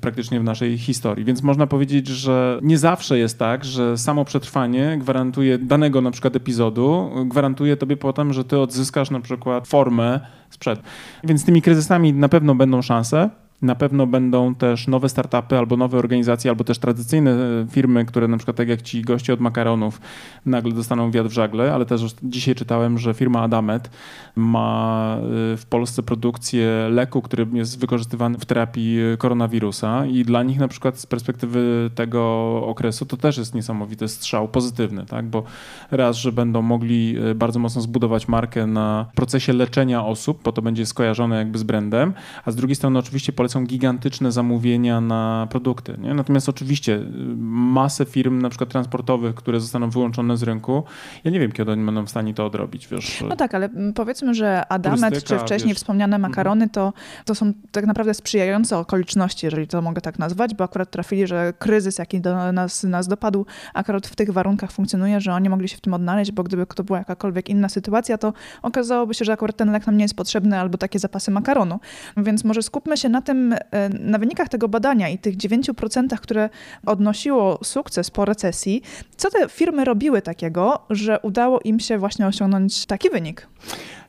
praktycznie 0.00 0.40
w 0.40 0.44
naszej 0.44 0.78
historii. 0.78 1.24
Więc 1.24 1.42
można 1.42 1.66
powiedzieć, 1.66 2.08
że 2.08 2.58
nie 2.62 2.78
zawsze 2.78 3.18
jest 3.18 3.38
tak, 3.38 3.64
że 3.64 3.98
samo 3.98 4.24
przetrwanie 4.24 4.96
gwarantuje 5.00 5.58
danego 5.58 6.00
na 6.00 6.10
przykład 6.10 6.36
epizodu, 6.36 7.10
gwarantuje 7.26 7.76
tobie 7.76 7.96
potem, 7.96 8.32
że 8.32 8.44
ty 8.44 8.58
odzyskasz 8.58 9.10
na 9.10 9.20
przykład 9.20 9.68
formę 9.68 10.20
sprzed. 10.50 10.82
Więc 11.24 11.44
tymi 11.44 11.62
kryzysami 11.62 12.12
na 12.12 12.28
pewno 12.28 12.54
będą 12.54 12.82
szanse, 12.82 13.30
na 13.62 13.74
pewno 13.74 14.06
będą 14.06 14.54
też 14.54 14.88
nowe 14.88 15.08
startupy 15.08 15.58
albo 15.58 15.76
nowe 15.76 15.98
organizacje, 15.98 16.50
albo 16.50 16.64
też 16.64 16.78
tradycyjne 16.78 17.30
e, 17.30 17.66
firmy, 17.70 18.04
które 18.04 18.28
na 18.28 18.36
przykład 18.36 18.56
tak 18.56 18.68
jak 18.68 18.82
ci 18.82 19.02
goście 19.02 19.32
od 19.32 19.40
makaronów 19.40 20.00
nagle 20.46 20.72
dostaną 20.72 21.10
wiatr 21.10 21.28
w 21.28 21.32
żagle, 21.32 21.74
ale 21.74 21.86
też 21.86 22.14
dzisiaj 22.22 22.54
czytałem, 22.54 22.98
że 22.98 23.14
firma 23.14 23.42
Adamet 23.42 23.90
ma 24.36 25.16
e, 25.18 25.56
w 25.56 25.66
Polsce 25.68 26.02
produkcję 26.02 26.88
leku, 26.90 27.22
który 27.22 27.46
jest 27.52 27.78
wykorzystywany 27.78 28.38
w 28.38 28.44
terapii 28.44 28.98
koronawirusa 29.18 30.06
i 30.06 30.24
dla 30.24 30.42
nich 30.42 30.58
na 30.58 30.68
przykład 30.68 30.98
z 30.98 31.06
perspektywy 31.06 31.90
tego 31.94 32.22
okresu 32.66 33.06
to 33.06 33.16
też 33.16 33.38
jest 33.38 33.54
niesamowity 33.54 34.08
strzał 34.08 34.48
pozytywny, 34.48 35.06
tak? 35.06 35.26
bo 35.26 35.42
raz, 35.90 36.16
że 36.16 36.32
będą 36.32 36.62
mogli 36.62 37.16
e, 37.30 37.34
bardzo 37.34 37.58
mocno 37.58 37.82
zbudować 37.82 38.28
markę 38.28 38.66
na 38.66 39.06
procesie 39.14 39.52
leczenia 39.52 40.04
osób, 40.04 40.42
bo 40.44 40.52
to 40.52 40.62
będzie 40.62 40.86
skojarzone 40.86 41.36
jakby 41.36 41.58
z 41.58 41.62
brandem, 41.62 42.12
a 42.44 42.50
z 42.50 42.56
drugiej 42.56 42.74
strony 42.74 42.98
oczywiście 42.98 43.32
polecam 43.32 43.51
są 43.52 43.66
gigantyczne 43.66 44.32
zamówienia 44.32 45.00
na 45.00 45.46
produkty. 45.50 45.96
Nie? 45.98 46.14
Natomiast 46.14 46.48
oczywiście 46.48 46.94
y, 46.94 47.06
masę 47.36 48.04
firm 48.04 48.42
na 48.42 48.48
przykład 48.48 48.70
transportowych, 48.70 49.34
które 49.34 49.60
zostaną 49.60 49.90
wyłączone 49.90 50.36
z 50.36 50.42
rynku, 50.42 50.84
ja 51.24 51.30
nie 51.30 51.40
wiem, 51.40 51.52
kiedy 51.52 51.72
oni 51.72 51.84
będą 51.84 52.06
w 52.06 52.10
stanie 52.10 52.34
to 52.34 52.46
odrobić. 52.46 52.88
Wiesz, 52.88 53.24
no 53.28 53.36
tak, 53.36 53.54
ale 53.54 53.68
powiedzmy, 53.94 54.34
że 54.34 54.66
Adamet 54.68 55.24
czy 55.24 55.38
wcześniej 55.38 55.68
wiesz, 55.68 55.78
wspomniane 55.78 56.16
mhm. 56.16 56.30
makarony 56.30 56.68
to, 56.68 56.92
to 57.24 57.34
są 57.34 57.52
tak 57.72 57.86
naprawdę 57.86 58.14
sprzyjające 58.14 58.78
okoliczności, 58.78 59.46
jeżeli 59.46 59.66
to 59.66 59.82
mogę 59.82 60.00
tak 60.00 60.18
nazwać, 60.18 60.54
bo 60.54 60.64
akurat 60.64 60.90
trafili, 60.90 61.26
że 61.26 61.52
kryzys, 61.58 61.98
jaki 61.98 62.20
do 62.20 62.52
nas, 62.52 62.84
nas 62.84 63.08
dopadł, 63.08 63.46
akurat 63.74 64.06
w 64.06 64.16
tych 64.16 64.30
warunkach 64.30 64.72
funkcjonuje, 64.72 65.20
że 65.20 65.34
oni 65.34 65.48
mogli 65.48 65.68
się 65.68 65.76
w 65.76 65.80
tym 65.80 65.94
odnaleźć, 65.94 66.32
bo 66.32 66.42
gdyby 66.42 66.66
to 66.66 66.84
była 66.84 66.98
jakakolwiek 66.98 67.48
inna 67.48 67.68
sytuacja, 67.68 68.18
to 68.18 68.32
okazałoby 68.62 69.14
się, 69.14 69.24
że 69.24 69.32
akurat 69.32 69.56
ten 69.56 69.72
lek 69.72 69.86
nam 69.86 69.96
nie 69.96 70.04
jest 70.04 70.16
potrzebny 70.16 70.60
albo 70.60 70.78
takie 70.78 70.98
zapasy 70.98 71.30
makaronu. 71.30 71.80
Więc 72.16 72.44
może 72.44 72.62
skupmy 72.62 72.96
się 72.96 73.08
na 73.08 73.22
tym, 73.22 73.41
E, 73.52 73.88
na 73.88 74.18
wynikach 74.18 74.48
tego 74.48 74.68
badania 74.68 75.08
i 75.08 75.18
tych 75.18 75.36
9%, 75.36 76.18
które 76.18 76.50
odnosiło 76.86 77.58
sukces 77.64 78.10
po 78.10 78.24
recesji, 78.24 78.82
co 79.16 79.30
te 79.30 79.48
firmy 79.48 79.84
robiły 79.84 80.22
takiego, 80.22 80.80
że 80.90 81.20
udało 81.20 81.60
im 81.64 81.80
się 81.80 81.98
właśnie 81.98 82.26
osiągnąć 82.26 82.86
taki 82.86 83.10
wynik? 83.10 83.46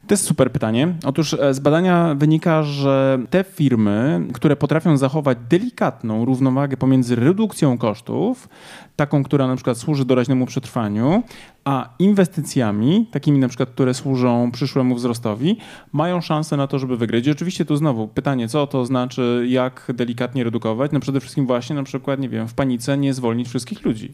To 0.08 0.14
jest 0.14 0.24
super 0.24 0.52
pytanie. 0.52 0.94
Otóż 1.06 1.34
e, 1.34 1.54
z 1.54 1.60
badania 1.60 2.16
wynika, 2.16 2.64
że 2.64 3.20
te 3.30 3.44
firmy, 3.44 4.22
które 4.34 4.56
potrafią 4.56 4.98
zachować 4.98 5.38
delikatną 5.50 6.26
równowagę 6.26 6.78
pomiędzy 6.78 7.16
redukcją 7.16 7.78
kosztów, 7.78 8.50
taką, 8.96 9.24
która 9.24 9.48
na 9.48 9.56
przykład 9.56 9.78
służy 9.78 10.06
doraźnemu 10.06 10.46
przetrwaniu, 10.46 11.24
a 11.66 11.90
inwestycjami, 12.00 13.08
takimi 13.12 13.40
na 13.40 13.48
przykład, 13.48 13.70
które 13.70 13.94
służą 13.94 14.52
przyszłemu 14.52 14.96
wzrostowi, 14.96 15.58
mają 15.92 16.22
szansę 16.22 16.58
na 16.58 16.68
to, 16.68 16.80
żeby 16.80 16.98
wygrać. 16.98 17.28
I 17.28 17.32
oczywiście 17.32 17.66
tu 17.66 17.76
znowu 17.76 18.08
pytanie, 18.08 18.48
co 18.48 18.68
to 18.68 18.86
znaczy, 18.86 19.46
jak 19.50 19.92
delikatnie 19.94 20.44
redukować? 20.44 20.92
No 20.92 21.00
przede 21.00 21.20
wszystkim 21.20 21.48
właśnie 21.48 21.76
na 21.76 21.84
przykład, 21.84 22.20
nie 22.20 22.30
wiem, 22.30 22.48
w 22.48 22.54
panice 22.54 22.98
nie 22.98 23.14
zwolnić 23.14 23.48
wszystkich 23.48 23.86
ludzi. 23.86 24.14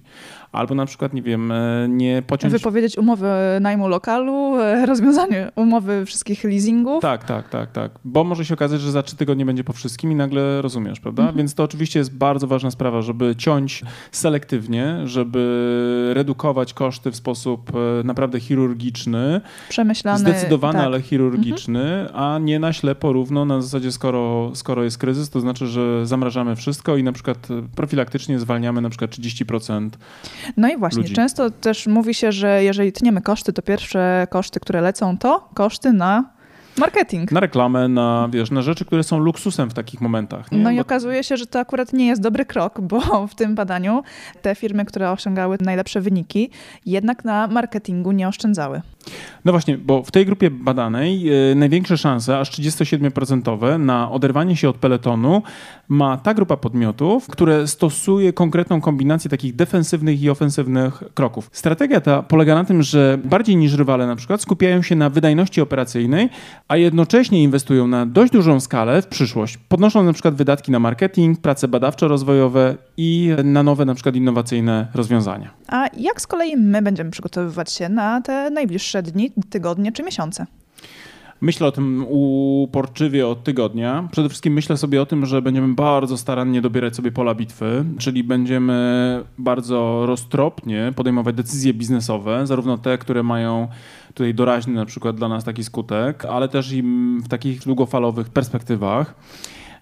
Albo 0.52 0.76
na 0.76 0.86
przykład, 0.86 1.14
nie 1.14 1.22
wiem, 1.22 1.54
nie 1.88 2.24
pociąć... 2.28 2.54
Wypowiedzieć 2.54 2.98
umowy 2.98 3.28
najmu 3.62 3.88
lokalu, 3.88 4.56
e, 4.56 4.86
rozwiązanie 4.86 5.52
umowy 5.56 6.06
wszystkich 6.06 6.44
leasingów. 6.44 7.02
Tak, 7.02 7.24
tak, 7.24 7.50
tak, 7.50 7.72
tak. 7.72 7.92
Bo 8.06 8.24
może 8.24 8.46
się 8.46 8.54
okazać, 8.54 8.82
że 8.82 8.92
za 8.92 9.04
trzy 9.04 9.16
tygodnie 9.16 9.46
będzie 9.46 9.64
po 9.64 9.74
wszystkim 9.74 10.12
i 10.12 10.16
nagle 10.16 10.62
rozumiesz, 10.62 11.00
prawda? 11.00 11.24
Mhm. 11.24 11.38
Więc 11.38 11.54
to 11.54 11.64
oczywiście 11.64 12.00
jest 12.00 12.18
bardzo 12.18 12.48
ważna 12.48 12.72
sprawa, 12.72 13.02
żeby 13.02 13.36
ciąć 13.36 13.84
selektywnie, 14.12 14.69
żeby 15.06 16.12
redukować 16.14 16.74
koszty 16.74 17.12
w 17.12 17.16
sposób 17.16 17.72
e, 17.76 18.04
naprawdę 18.04 18.40
chirurgiczny, 18.40 19.42
przemyślany. 19.70 20.20
zdecydowany, 20.20 20.78
tak. 20.78 20.86
ale 20.86 21.02
chirurgiczny, 21.02 21.84
mhm. 21.84 22.24
a 22.24 22.40
nie 22.40 22.60
na 22.60 22.74
ślepo 22.74 23.14
równo 23.14 23.46
na 23.46 23.62
zasadzie 23.62 23.92
skoro, 23.92 24.52
skoro 24.56 24.84
jest 24.84 24.98
kryzys, 24.98 25.30
to 25.30 25.40
znaczy, 25.40 25.68
że 25.68 26.06
zamrażamy 26.06 26.56
wszystko 26.56 26.98
i 26.98 27.04
na 27.04 27.12
przykład 27.12 27.48
profilaktycznie 27.76 28.40
zwalniamy 28.40 28.82
na 28.82 28.90
przykład 28.90 29.12
30%. 29.12 29.90
No 30.58 30.70
i 30.70 30.78
właśnie, 30.78 31.02
ludzi. 31.02 31.14
często 31.14 31.52
też 31.52 31.88
mówi 31.88 32.14
się, 32.14 32.32
że 32.32 32.64
jeżeli 32.64 32.92
tniemy 32.92 33.22
koszty, 33.22 33.54
to 33.54 33.62
pierwsze 33.62 34.28
koszty, 34.30 34.60
które 34.60 34.82
lecą, 34.82 35.18
to 35.18 35.50
koszty 35.54 35.94
na 35.94 36.39
Marketing. 36.78 37.32
Na 37.32 37.40
reklamę, 37.40 37.88
na, 37.88 38.30
wiesz, 38.32 38.52
na 38.52 38.62
rzeczy, 38.62 38.86
które 38.86 39.04
są 39.04 39.20
luksusem 39.20 39.70
w 39.70 39.74
takich 39.74 40.02
momentach. 40.02 40.52
Nie? 40.52 40.58
No 40.58 40.72
i 40.72 40.76
bo... 40.76 40.82
okazuje 40.82 41.24
się, 41.24 41.38
że 41.38 41.46
to 41.46 41.60
akurat 41.60 41.94
nie 41.94 42.08
jest 42.08 42.22
dobry 42.22 42.46
krok, 42.46 42.82
bo 42.82 43.28
w 43.32 43.36
tym 43.36 43.56
badaniu 43.56 44.04
te 44.42 44.56
firmy, 44.56 44.86
które 44.86 45.12
osiągały 45.12 45.58
najlepsze 45.62 46.02
wyniki, 46.02 46.50
jednak 46.86 47.26
na 47.26 47.48
marketingu 47.48 48.12
nie 48.12 48.28
oszczędzały. 48.28 48.82
No 49.46 49.52
właśnie, 49.52 49.78
bo 49.78 50.04
w 50.04 50.12
tej 50.12 50.26
grupie 50.26 50.52
badanej 50.52 51.22
yy, 51.22 51.56
największe 51.56 51.98
szanse, 51.98 52.40
aż 52.40 52.52
37% 52.52 53.80
na 53.80 54.12
oderwanie 54.12 54.56
się 54.56 54.70
od 54.70 54.78
peletonu 54.78 55.42
ma 55.90 56.18
ta 56.18 56.34
grupa 56.34 56.58
podmiotów, 56.58 57.28
które 57.28 57.68
stosuje 57.68 58.34
konkretną 58.34 58.82
kombinację 58.82 59.30
takich 59.30 59.56
defensywnych 59.56 60.22
i 60.22 60.30
ofensywnych 60.30 61.04
kroków. 61.14 61.50
Strategia 61.54 62.02
ta 62.02 62.24
polega 62.24 62.56
na 62.56 62.64
tym, 62.64 62.84
że 62.84 63.18
bardziej 63.24 63.56
niż 63.56 63.74
rywale 63.74 64.08
na 64.08 64.16
przykład 64.16 64.42
skupiają 64.42 64.82
się 64.82 64.96
na 64.96 65.10
wydajności 65.10 65.62
operacyjnej, 65.62 66.30
a 66.70 66.78
jednocześnie 66.78 67.44
inwestują 67.44 67.88
na 67.88 68.06
dość 68.06 68.34
dużą 68.34 68.60
skalę 68.60 69.02
w 69.02 69.08
przyszłość, 69.08 69.58
podnosząc 69.58 70.06
na 70.06 70.14
przykład 70.14 70.36
wydatki 70.36 70.72
na 70.72 70.80
marketing, 70.80 71.42
prace 71.42 71.68
badawczo-rozwojowe 71.68 72.76
i 72.98 73.32
na 73.44 73.64
nowe 73.64 73.86
na 73.86 73.94
przykład 73.94 74.16
innowacyjne 74.16 74.88
rozwiązania. 74.94 75.54
A 75.68 75.90
jak 75.98 76.22
z 76.22 76.28
kolei 76.28 76.58
my 76.58 76.82
będziemy 76.82 77.12
przygotowywać 77.12 77.72
się 77.72 77.90
na 77.90 78.22
te 78.22 78.50
najbliższe 78.50 79.04
dni, 79.04 79.32
tygodnie 79.50 79.92
czy 79.92 80.04
miesiące? 80.04 80.46
Myślę 81.42 81.68
o 81.68 81.72
tym 81.72 82.06
uporczywie 82.08 83.28
od 83.28 83.44
tygodnia. 83.44 84.08
Przede 84.12 84.30
wszystkim 84.30 84.54
myślę 84.54 84.78
sobie 84.78 85.02
o 85.02 85.06
tym, 85.06 85.26
że 85.26 85.42
będziemy 85.42 85.74
bardzo 85.74 86.18
starannie 86.18 86.62
dobierać 86.62 86.96
sobie 86.96 87.12
pola 87.12 87.36
bitwy, 87.36 87.86
czyli 87.98 88.24
będziemy 88.24 89.24
bardzo 89.38 90.06
roztropnie 90.06 90.94
podejmować 90.96 91.36
decyzje 91.36 91.74
biznesowe, 91.74 92.48
zarówno 92.48 92.78
te, 92.78 92.98
które 92.98 93.24
mają 93.24 93.68
tutaj 94.14 94.34
doraźny 94.34 94.74
na 94.74 94.86
przykład 94.86 95.16
dla 95.16 95.28
nas 95.28 95.44
taki 95.44 95.64
skutek, 95.64 96.26
ale 96.26 96.48
też 96.48 96.72
i 96.72 96.84
w 97.24 97.28
takich 97.28 97.60
długofalowych 97.60 98.30
perspektywach. 98.30 99.16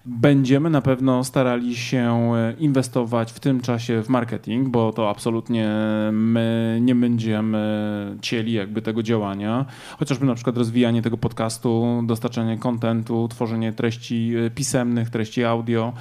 Będziemy 0.06 0.70
na 0.70 0.80
pewno 0.80 1.24
starali 1.24 1.76
się 1.76 2.32
e, 2.34 2.54
inwestować 2.58 3.32
w 3.32 3.40
tym 3.40 3.60
czasie 3.60 4.02
w 4.02 4.08
marketing, 4.08 4.68
bo 4.68 4.92
to 4.92 5.10
absolutnie 5.10 5.70
my 6.12 6.78
nie 6.82 6.94
będziemy 6.94 8.16
cieli 8.22 8.52
jakby 8.52 8.82
tego 8.82 9.02
działania. 9.02 9.66
Chociażby 9.98 10.26
na 10.26 10.34
przykład 10.34 10.56
rozwijanie 10.56 11.02
tego 11.02 11.18
podcastu, 11.18 12.02
dostarczanie 12.06 12.58
kontentu, 12.58 13.28
tworzenie 13.28 13.72
treści 13.72 14.32
e, 14.46 14.50
pisemnych, 14.50 15.10
treści 15.10 15.44
audio, 15.44 15.92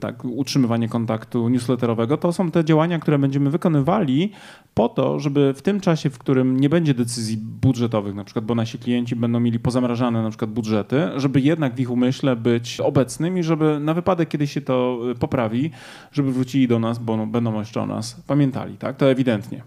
tak, 0.00 0.24
utrzymywanie 0.24 0.88
kontaktu 0.88 1.48
newsletterowego. 1.48 2.16
To 2.16 2.32
są 2.32 2.50
te 2.50 2.64
działania, 2.64 2.98
które 2.98 3.18
będziemy 3.18 3.50
wykonywali 3.50 4.32
po 4.74 4.88
to, 4.88 5.20
żeby 5.20 5.54
w 5.54 5.62
tym 5.62 5.80
czasie, 5.80 6.10
w 6.10 6.18
którym 6.18 6.60
nie 6.60 6.68
będzie 6.68 6.94
decyzji 6.94 7.36
budżetowych, 7.36 8.14
na 8.14 8.24
przykład, 8.24 8.44
bo 8.44 8.54
nasi 8.54 8.78
klienci 8.78 9.16
będą 9.16 9.40
mieli 9.40 9.58
pozamrażane 9.58 10.22
na 10.22 10.28
przykład 10.28 10.50
budżety, 10.50 11.08
żeby 11.16 11.40
jednak 11.40 11.74
w 11.74 11.80
ich 11.80 11.90
umyśle 11.90 12.36
być 12.36 12.80
obecnymi 12.80 13.41
żeby 13.44 13.80
na 13.80 13.94
wypadek, 13.94 14.28
kiedy 14.28 14.46
się 14.46 14.60
to 14.60 14.98
y, 15.10 15.14
poprawi, 15.14 15.70
żeby 16.12 16.32
wrócili 16.32 16.68
do 16.68 16.78
nas, 16.78 16.98
bo 16.98 17.16
no, 17.16 17.26
będą 17.26 17.58
jeszcze 17.58 17.80
o 17.80 17.86
nas 17.86 18.22
pamiętali, 18.26 18.76
tak? 18.76 18.96
To 18.96 19.10
ewidentnie. 19.10 19.62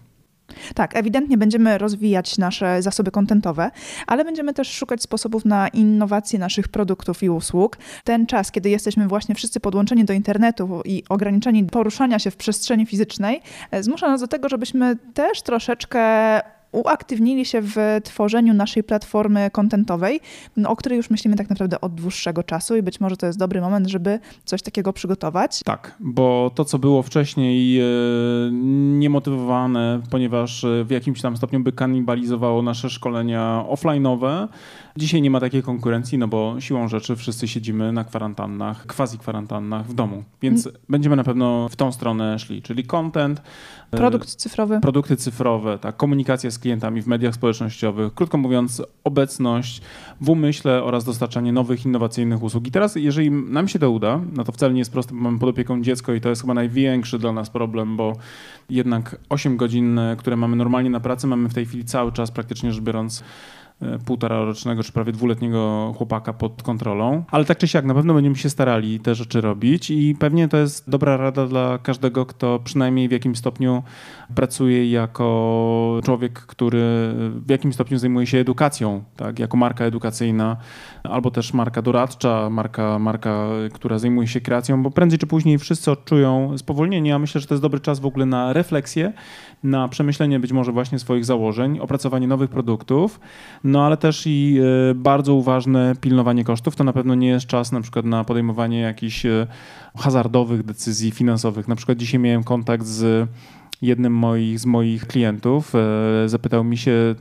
Tak, 0.74 0.96
ewidentnie 0.96 1.38
będziemy 1.38 1.78
rozwijać 1.78 2.38
nasze 2.38 2.82
zasoby 2.82 3.10
kontentowe, 3.10 3.70
ale 4.06 4.24
będziemy 4.24 4.54
też 4.54 4.72
szukać 4.72 5.02
sposobów 5.02 5.44
na 5.44 5.68
innowację 5.68 6.38
naszych 6.38 6.68
produktów 6.68 7.22
i 7.22 7.30
usług. 7.30 7.78
Ten 8.04 8.26
czas, 8.26 8.52
kiedy 8.52 8.70
jesteśmy 8.70 9.08
właśnie 9.08 9.34
wszyscy 9.34 9.60
podłączeni 9.60 10.04
do 10.04 10.12
internetu 10.12 10.82
i 10.84 11.02
ograniczeni 11.08 11.64
poruszania 11.64 12.18
się 12.18 12.30
w 12.30 12.36
przestrzeni 12.36 12.86
fizycznej, 12.86 13.40
e, 13.70 13.82
zmusza 13.82 14.08
nas 14.08 14.20
do 14.20 14.28
tego, 14.28 14.48
żebyśmy 14.48 14.96
też 15.14 15.42
troszeczkę 15.42 16.00
uaktywnili 16.72 17.44
się 17.44 17.60
w 17.62 17.76
tworzeniu 18.04 18.54
naszej 18.54 18.84
platformy 18.84 19.50
kontentowej, 19.50 20.20
o 20.66 20.76
której 20.76 20.96
już 20.96 21.10
myślimy 21.10 21.36
tak 21.36 21.50
naprawdę 21.50 21.80
od 21.80 21.94
dłuższego 21.94 22.42
czasu 22.42 22.76
i 22.76 22.82
być 22.82 23.00
może 23.00 23.16
to 23.16 23.26
jest 23.26 23.38
dobry 23.38 23.60
moment, 23.60 23.86
żeby 23.86 24.18
coś 24.44 24.62
takiego 24.62 24.92
przygotować. 24.92 25.60
Tak, 25.64 25.94
bo 26.00 26.50
to, 26.54 26.64
co 26.64 26.78
było 26.78 27.02
wcześniej 27.02 27.80
e, 27.80 27.84
niemotywowane, 28.98 30.00
ponieważ 30.10 30.64
e, 30.64 30.84
w 30.84 30.90
jakimś 30.90 31.20
tam 31.20 31.36
stopniu 31.36 31.60
by 31.60 31.72
kanibalizowało 31.72 32.62
nasze 32.62 32.90
szkolenia 32.90 33.64
offline'owe, 33.68 34.48
Dzisiaj 34.96 35.22
nie 35.22 35.30
ma 35.30 35.40
takiej 35.40 35.62
konkurencji, 35.62 36.18
no 36.18 36.28
bo 36.28 36.60
siłą 36.60 36.88
rzeczy 36.88 37.16
wszyscy 37.16 37.48
siedzimy 37.48 37.92
na 37.92 38.04
kwarantannach, 38.04 38.86
quasi 38.86 39.18
kwarantannach 39.18 39.86
w 39.86 39.94
domu, 39.94 40.24
więc 40.42 40.66
mm. 40.66 40.78
będziemy 40.88 41.16
na 41.16 41.24
pewno 41.24 41.68
w 41.68 41.76
tą 41.76 41.92
stronę 41.92 42.38
szli, 42.38 42.62
czyli 42.62 42.84
content, 42.84 43.42
e, 43.92 43.96
Produkt 43.96 44.28
cyfrowy. 44.28 44.80
Produkty 44.80 45.16
cyfrowe, 45.16 45.78
tak, 45.78 45.96
komunikacja 45.96 46.50
z 46.50 46.58
klientami 46.58 47.02
w 47.02 47.06
mediach 47.06 47.34
społecznościowych, 47.34 48.14
krótko 48.14 48.38
mówiąc, 48.38 48.82
obecność 49.04 49.82
w 50.20 50.30
umyśle 50.30 50.82
oraz 50.82 51.04
dostarczanie 51.04 51.52
nowych, 51.52 51.86
innowacyjnych 51.86 52.42
usług. 52.42 52.66
I 52.66 52.70
teraz, 52.70 52.96
jeżeli 52.96 53.30
nam 53.30 53.68
się 53.68 53.78
to 53.78 53.90
uda, 53.90 54.20
no 54.32 54.44
to 54.44 54.52
wcale 54.52 54.72
nie 54.72 54.78
jest 54.78 54.92
proste, 54.92 55.14
bo 55.14 55.20
mamy 55.20 55.38
pod 55.38 55.48
opieką 55.48 55.82
dziecko 55.82 56.14
i 56.14 56.20
to 56.20 56.28
jest 56.28 56.42
chyba 56.42 56.54
największy 56.54 57.18
dla 57.18 57.32
nas 57.32 57.50
problem, 57.50 57.96
bo 57.96 58.16
jednak 58.70 59.16
8 59.28 59.56
godzin, 59.56 60.00
które 60.18 60.36
mamy 60.36 60.56
normalnie 60.56 60.90
na 60.90 61.00
pracy, 61.00 61.26
mamy 61.26 61.48
w 61.48 61.54
tej 61.54 61.66
chwili 61.66 61.84
cały 61.84 62.12
czas 62.12 62.30
praktycznie 62.30 62.72
rzecz 62.72 62.82
biorąc 62.82 63.24
E, 63.65 63.65
półtora 64.04 64.44
rocznego 64.44 64.82
czy 64.82 64.92
prawie 64.92 65.12
dwuletniego 65.12 65.94
chłopaka 65.96 66.32
pod 66.32 66.62
kontrolą. 66.62 67.24
Ale 67.30 67.44
tak 67.44 67.58
czy 67.58 67.68
siak 67.68 67.84
na 67.84 67.94
pewno 67.94 68.14
będziemy 68.14 68.36
się 68.36 68.50
starali 68.50 69.00
te 69.00 69.14
rzeczy 69.14 69.40
robić 69.40 69.90
i 69.90 70.14
pewnie 70.18 70.48
to 70.48 70.56
jest 70.56 70.90
dobra 70.90 71.16
rada 71.16 71.46
dla 71.46 71.78
każdego, 71.78 72.26
kto 72.26 72.60
przynajmniej 72.64 73.08
w 73.08 73.12
jakimś 73.12 73.38
stopniu 73.38 73.82
pracuje 74.34 74.90
jako 74.90 76.00
człowiek, 76.04 76.32
który 76.32 76.78
w 77.46 77.50
jakimś 77.50 77.74
stopniu 77.74 77.98
zajmuje 77.98 78.26
się 78.26 78.38
edukacją, 78.38 79.02
tak, 79.16 79.38
jako 79.38 79.56
marka 79.56 79.84
edukacyjna 79.84 80.56
albo 81.02 81.30
też 81.30 81.54
marka 81.54 81.82
doradcza, 81.82 82.50
marka, 82.50 82.98
marka, 82.98 83.48
która 83.72 83.98
zajmuje 83.98 84.28
się 84.28 84.40
kreacją, 84.40 84.82
bo 84.82 84.90
prędzej 84.90 85.18
czy 85.18 85.26
później 85.26 85.58
wszyscy 85.58 85.90
odczują 85.90 86.58
spowolnienie. 86.58 87.10
Ja 87.10 87.18
myślę, 87.18 87.40
że 87.40 87.46
to 87.46 87.54
jest 87.54 87.62
dobry 87.62 87.80
czas 87.80 88.00
w 88.00 88.06
ogóle 88.06 88.26
na 88.26 88.52
refleksję, 88.52 89.12
na 89.64 89.88
przemyślenie 89.88 90.40
być 90.40 90.52
może 90.52 90.72
właśnie 90.72 90.98
swoich 90.98 91.24
założeń, 91.24 91.78
opracowanie 91.78 92.26
nowych 92.26 92.50
produktów, 92.50 93.20
no 93.66 93.86
ale 93.86 93.96
też 93.96 94.22
i 94.26 94.58
e, 94.90 94.94
bardzo 94.94 95.34
uważne 95.34 95.94
pilnowanie 96.00 96.44
kosztów. 96.44 96.76
To 96.76 96.84
na 96.84 96.92
pewno 96.92 97.14
nie 97.14 97.28
jest 97.28 97.46
czas 97.46 97.72
na 97.72 97.80
przykład 97.80 98.04
na 98.04 98.24
podejmowanie 98.24 98.80
jakichś 98.80 99.26
e, 99.26 99.46
hazardowych 99.96 100.62
decyzji 100.62 101.10
finansowych. 101.10 101.68
Na 101.68 101.76
przykład 101.76 101.98
dzisiaj 101.98 102.20
miałem 102.20 102.44
kontakt 102.44 102.86
z 102.86 103.28
jednym 103.82 104.12
moich, 104.12 104.60
z 104.60 104.66
moich 104.66 105.06
klientów 105.06 105.72
e, 105.74 106.28
zapytał 106.28 106.64
mi 106.64 106.76
się, 106.76 107.14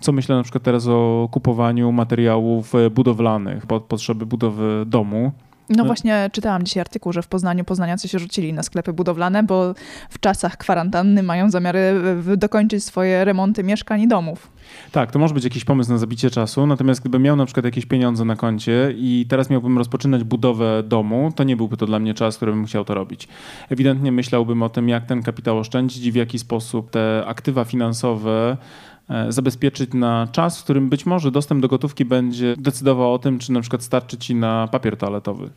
co 0.00 0.12
myślę 0.12 0.36
na 0.36 0.42
przykład 0.42 0.64
teraz 0.64 0.86
o 0.86 1.28
kupowaniu 1.32 1.92
materiałów 1.92 2.72
budowlanych 2.94 3.66
pod 3.66 3.82
potrzeby 3.82 4.26
budowy 4.26 4.84
domu. 4.86 5.32
No 5.76 5.84
właśnie 5.84 6.30
czytałam 6.32 6.62
dzisiaj 6.62 6.80
artykuł, 6.80 7.12
że 7.12 7.22
w 7.22 7.28
Poznaniu 7.28 7.64
poznaniacy 7.64 8.08
się 8.08 8.18
rzucili 8.18 8.52
na 8.52 8.62
sklepy 8.62 8.92
budowlane, 8.92 9.42
bo 9.42 9.74
w 10.10 10.20
czasach 10.20 10.56
kwarantanny 10.56 11.22
mają 11.22 11.50
zamiary 11.50 11.94
dokończyć 12.36 12.84
swoje 12.84 13.24
remonty 13.24 13.64
mieszkań 13.64 14.00
i 14.00 14.08
domów. 14.08 14.50
Tak, 14.92 15.10
to 15.10 15.18
może 15.18 15.34
być 15.34 15.44
jakiś 15.44 15.64
pomysł 15.64 15.90
na 15.90 15.98
zabicie 15.98 16.30
czasu, 16.30 16.66
natomiast 16.66 17.00
gdybym 17.00 17.22
miał 17.22 17.36
na 17.36 17.44
przykład 17.46 17.64
jakieś 17.64 17.86
pieniądze 17.86 18.24
na 18.24 18.36
koncie 18.36 18.94
i 18.96 19.26
teraz 19.28 19.50
miałbym 19.50 19.78
rozpoczynać 19.78 20.24
budowę 20.24 20.82
domu, 20.82 21.32
to 21.36 21.44
nie 21.44 21.56
byłby 21.56 21.76
to 21.76 21.86
dla 21.86 21.98
mnie 21.98 22.14
czas, 22.14 22.36
który 22.36 22.52
bym 22.52 22.66
chciał 22.66 22.84
to 22.84 22.94
robić. 22.94 23.28
Ewidentnie 23.70 24.12
myślałbym 24.12 24.62
o 24.62 24.68
tym, 24.68 24.88
jak 24.88 25.06
ten 25.06 25.22
kapitał 25.22 25.58
oszczędzić 25.58 26.04
i 26.04 26.12
w 26.12 26.14
jaki 26.14 26.38
sposób 26.38 26.90
te 26.90 27.24
aktywa 27.26 27.64
finansowe 27.64 28.56
E, 29.01 29.01
zabezpieczyć 29.28 29.94
na 29.94 30.28
czas, 30.32 30.60
w 30.60 30.64
którym 30.64 30.88
być 30.88 31.06
może 31.06 31.30
dostęp 31.30 31.62
do 31.62 31.68
gotówki 31.68 32.04
będzie 32.04 32.54
decydował 32.58 33.14
o 33.14 33.18
tym, 33.18 33.38
czy 33.38 33.52
na 33.52 33.60
przykład 33.60 33.82
starczy 33.82 34.18
ci 34.18 34.34
na 34.34 34.68
papier 34.68 34.96
toaletowy. 34.96 35.50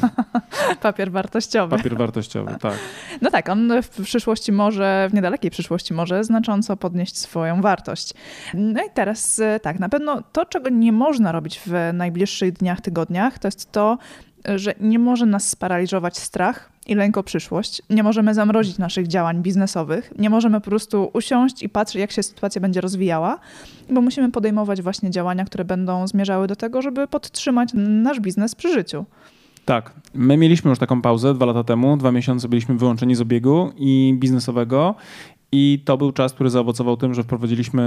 papier 0.82 1.12
wartościowy. 1.12 1.76
Papier 1.76 1.96
wartościowy, 1.96 2.56
tak. 2.60 2.74
No 3.22 3.30
tak, 3.30 3.48
on 3.48 3.72
w 3.82 3.88
przyszłości 3.88 4.52
może, 4.52 5.08
w 5.10 5.14
niedalekiej 5.14 5.50
przyszłości 5.50 5.94
może 5.94 6.24
znacząco 6.24 6.76
podnieść 6.76 7.18
swoją 7.18 7.62
wartość. 7.62 8.14
No 8.54 8.80
i 8.82 8.90
teraz 8.94 9.38
e, 9.38 9.60
tak, 9.60 9.78
na 9.78 9.88
pewno 9.88 10.22
to, 10.32 10.46
czego 10.46 10.68
nie 10.68 10.92
można 10.92 11.32
robić 11.32 11.60
w 11.66 11.72
najbliższych 11.92 12.52
dniach, 12.52 12.80
tygodniach, 12.80 13.38
to 13.38 13.48
jest 13.48 13.72
to, 13.72 13.98
że 14.56 14.74
nie 14.80 14.98
może 14.98 15.26
nas 15.26 15.48
sparaliżować 15.48 16.18
strach 16.18 16.70
i 16.86 16.94
lęk 16.94 17.18
o 17.18 17.22
przyszłość. 17.22 17.82
Nie 17.90 18.02
możemy 18.02 18.34
zamrozić 18.34 18.78
naszych 18.78 19.06
działań 19.06 19.42
biznesowych. 19.42 20.12
Nie 20.18 20.30
możemy 20.30 20.60
po 20.60 20.70
prostu 20.70 21.10
usiąść 21.12 21.62
i 21.62 21.68
patrzeć, 21.68 22.00
jak 22.00 22.12
się 22.12 22.22
sytuacja 22.22 22.60
będzie 22.60 22.80
rozwijała, 22.80 23.38
bo 23.90 24.00
musimy 24.00 24.30
podejmować 24.30 24.82
właśnie 24.82 25.10
działania, 25.10 25.44
które 25.44 25.64
będą 25.64 26.06
zmierzały 26.06 26.46
do 26.46 26.56
tego, 26.56 26.82
żeby 26.82 27.06
podtrzymać 27.06 27.70
nasz 27.74 28.20
biznes 28.20 28.54
przy 28.54 28.72
życiu. 28.72 29.04
Tak. 29.64 29.92
My 30.14 30.36
mieliśmy 30.36 30.70
już 30.70 30.78
taką 30.78 31.02
pauzę 31.02 31.34
dwa 31.34 31.46
lata 31.46 31.64
temu. 31.64 31.96
Dwa 31.96 32.12
miesiące 32.12 32.48
byliśmy 32.48 32.74
wyłączeni 32.74 33.14
z 33.14 33.20
obiegu 33.20 33.72
i 33.76 34.14
biznesowego 34.18 34.94
I 35.52 35.82
to 35.84 35.96
był 35.96 36.12
czas, 36.12 36.32
który 36.32 36.50
zaowocował 36.50 36.96
tym, 36.96 37.14
że 37.14 37.22
wprowadziliśmy 37.22 37.82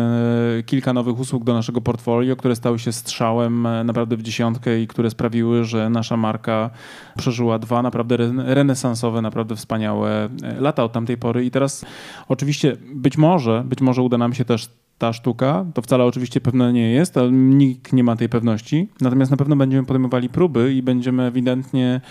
e, 0.60 0.63
kilka 0.63 0.93
nowych 0.93 1.19
usług 1.19 1.43
do 1.43 1.54
naszego 1.54 1.82
portfolio, 1.82 2.36
które 2.36 2.56
stały 2.56 2.80
się 2.80 2.91
strzałem 2.91 3.65
e, 3.65 3.84
naprawdę 3.84 4.17
w 4.17 4.21
dziesiątkę 4.21 4.82
i 4.82 4.88
które 4.88 5.10
sprawiły, 5.10 5.65
że 5.65 5.89
nasza 5.89 6.17
marka 6.17 6.69
przeżyła 7.17 7.60
dwa 7.60 7.82
naprawdę 7.82 8.17
renesansowe, 8.38 9.21
naprawdę 9.21 9.56
wspaniałe 9.56 10.30
e, 10.43 10.62
lata 10.62 10.84
od 10.84 10.91
tamtej 10.91 11.17
pory. 11.17 11.45
I 11.45 11.52
teraz 11.52 11.86
oczywiście 12.28 12.78
być 12.95 13.17
może, 13.17 13.63
być 13.65 13.82
może 13.82 14.02
uda 14.02 14.17
nam 14.17 14.34
się 14.34 14.45
też 14.45 14.69
ta 14.97 15.13
sztuka. 15.13 15.65
To 15.73 15.82
wcale 15.82 16.06
oczywiście 16.06 16.41
pewne 16.41 16.73
nie 16.73 16.91
jest, 16.91 17.17
ale 17.17 17.32
nikt 17.32 17.93
nie 17.93 18.04
ma 18.04 18.15
tej 18.15 18.30
pewności. 18.30 18.89
Natomiast 19.02 19.32
na 19.32 19.38
pewno 19.38 19.56
będziemy 19.56 19.88
podejmowali 19.88 20.30
próby 20.30 20.73
i 20.73 20.82
będziemy 20.82 21.23
ewidentnie 21.23 22.02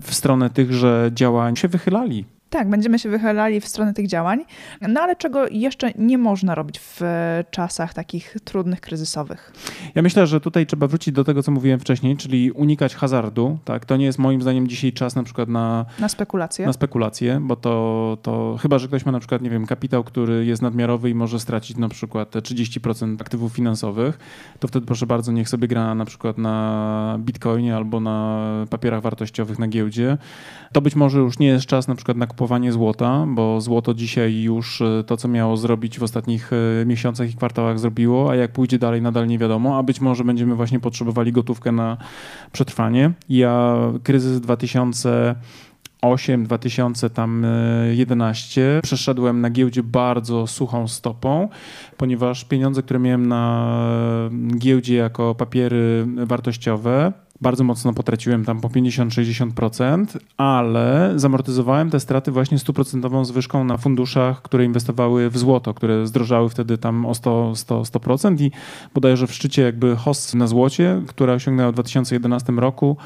w 0.00 0.14
stronę 0.14 0.50
tychże 0.50 1.10
działań 1.14 1.56
się 1.56 1.68
wychylali. 1.68 2.24
Tak, 2.50 2.70
będziemy 2.70 2.98
się 2.98 3.08
wychylali 3.08 3.60
w 3.60 3.68
stronę 3.68 3.94
tych 3.94 4.06
działań, 4.06 4.44
no 4.88 5.00
ale 5.00 5.16
czego 5.16 5.48
jeszcze 5.48 5.92
nie 5.98 6.18
można 6.18 6.54
robić 6.54 6.80
w 6.80 7.00
czasach 7.50 7.94
takich 7.94 8.36
trudnych, 8.44 8.80
kryzysowych? 8.80 9.52
Ja 9.94 10.02
myślę, 10.02 10.26
że 10.26 10.40
tutaj 10.40 10.66
trzeba 10.66 10.86
wrócić 10.86 11.14
do 11.14 11.24
tego, 11.24 11.42
co 11.42 11.52
mówiłem 11.52 11.80
wcześniej, 11.80 12.16
czyli 12.16 12.50
unikać 12.50 12.94
hazardu. 12.94 13.58
Tak? 13.64 13.84
To 13.84 13.96
nie 13.96 14.04
jest 14.04 14.18
moim 14.18 14.42
zdaniem 14.42 14.68
dzisiaj 14.68 14.92
czas 14.92 15.16
na 15.16 15.22
przykład 15.22 15.48
na, 15.48 15.86
na 15.98 16.08
spekulacje, 16.08 16.66
na 16.66 16.72
spekulacje 16.72 17.40
bo 17.40 17.56
to, 17.56 18.18
to 18.22 18.56
chyba, 18.62 18.78
że 18.78 18.88
ktoś 18.88 19.06
ma 19.06 19.12
na 19.12 19.18
przykład, 19.18 19.42
nie 19.42 19.50
wiem, 19.50 19.66
kapitał, 19.66 20.04
który 20.04 20.46
jest 20.46 20.62
nadmiarowy 20.62 21.10
i 21.10 21.14
może 21.14 21.40
stracić 21.40 21.76
na 21.76 21.88
przykład 21.88 22.30
te 22.30 22.38
30% 22.38 23.20
aktywów 23.20 23.52
finansowych, 23.52 24.18
to 24.60 24.68
wtedy 24.68 24.86
proszę 24.86 25.06
bardzo, 25.06 25.32
niech 25.32 25.48
sobie 25.48 25.68
gra 25.68 25.94
na 25.94 26.04
przykład 26.04 26.38
na 26.38 27.16
bitcoinie 27.20 27.76
albo 27.76 28.00
na 28.00 28.46
papierach 28.70 29.02
wartościowych 29.02 29.58
na 29.58 29.68
giełdzie. 29.68 30.18
To 30.72 30.80
być 30.80 30.96
może 30.96 31.18
już 31.18 31.38
nie 31.38 31.46
jest 31.46 31.66
czas 31.66 31.88
na 31.88 31.94
przykład 31.94 32.16
na 32.16 32.26
kupowanie 32.40 32.72
złota, 32.72 33.26
bo 33.28 33.60
złoto 33.60 33.94
dzisiaj 33.94 34.42
już 34.42 34.80
e, 34.80 35.04
to, 35.06 35.16
co 35.16 35.28
miało 35.28 35.56
zrobić 35.56 35.98
w 35.98 36.02
ostatnich 36.02 36.50
e, 36.52 36.56
miesiącach 36.86 37.30
i 37.30 37.36
kwartałach 37.36 37.78
zrobiło, 37.78 38.30
a 38.30 38.36
jak 38.36 38.52
pójdzie 38.52 38.78
dalej, 38.78 39.02
nadal 39.02 39.26
nie 39.26 39.38
wiadomo, 39.38 39.78
a 39.78 39.82
być 39.82 40.00
może 40.00 40.24
będziemy 40.24 40.54
właśnie 40.54 40.80
potrzebowali 40.80 41.32
gotówkę 41.32 41.72
na 41.72 41.96
przetrwanie. 42.52 43.12
Ja 43.28 43.76
kryzys 44.02 44.40
2000 44.40 45.34
8, 46.02 46.44
2011 46.44 48.78
e, 48.78 48.82
przeszedłem 48.82 49.40
na 49.40 49.50
giełdzie 49.50 49.82
bardzo 49.82 50.46
suchą 50.46 50.88
stopą, 50.88 51.48
ponieważ 51.96 52.44
pieniądze, 52.44 52.82
które 52.82 53.00
miałem 53.00 53.26
na 53.26 53.90
giełdzie 54.58 54.96
jako 54.96 55.34
papiery 55.34 56.06
wartościowe, 56.16 57.12
bardzo 57.40 57.64
mocno 57.64 57.92
potraciłem 57.92 58.44
tam 58.44 58.60
po 58.60 58.68
50-60%, 58.68 60.06
ale 60.36 61.12
zamortyzowałem 61.16 61.90
te 61.90 62.00
straty 62.00 62.30
właśnie 62.30 62.58
stuprocentową 62.58 63.24
zwyżką 63.24 63.64
na 63.64 63.76
funduszach, 63.76 64.42
które 64.42 64.64
inwestowały 64.64 65.30
w 65.30 65.38
złoto, 65.38 65.74
które 65.74 66.06
zdrożały 66.06 66.48
wtedy 66.48 66.78
tam 66.78 67.06
o 67.06 67.12
100%, 67.12 67.54
100, 67.56 67.82
100% 67.82 68.42
i 68.42 68.50
bodajże 68.94 69.26
w 69.26 69.34
szczycie 69.34 69.62
jakby 69.62 69.96
host 69.96 70.34
na 70.34 70.46
złocie, 70.46 71.02
które 71.06 71.32
osiągnęło 71.32 71.70
w 71.70 71.74
2011 71.74 72.52
roku, 72.52 72.96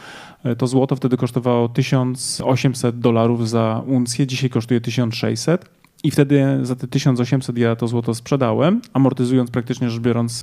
e, 0.45 0.57
to 0.57 0.67
złoto 0.67 0.97
wtedy 0.97 1.17
kosztowało 1.17 1.69
1800 1.69 2.99
dolarów 2.99 3.49
za 3.49 3.83
uncję, 3.87 4.27
dzisiaj 4.27 4.51
kosztuje 4.51 4.81
1600 4.81 5.84
i 6.05 6.11
wtedy 6.11 6.59
za 6.63 6.77
te 6.77 6.89
1800 6.89 7.59
ja 7.59 7.77
to 7.77 7.89
złoto 7.89 8.15
sprzedałem, 8.15 8.81
amortyzując 8.93 9.51
praktycznie 9.51 9.91
rzecz 9.91 10.03
biorąc 10.03 10.43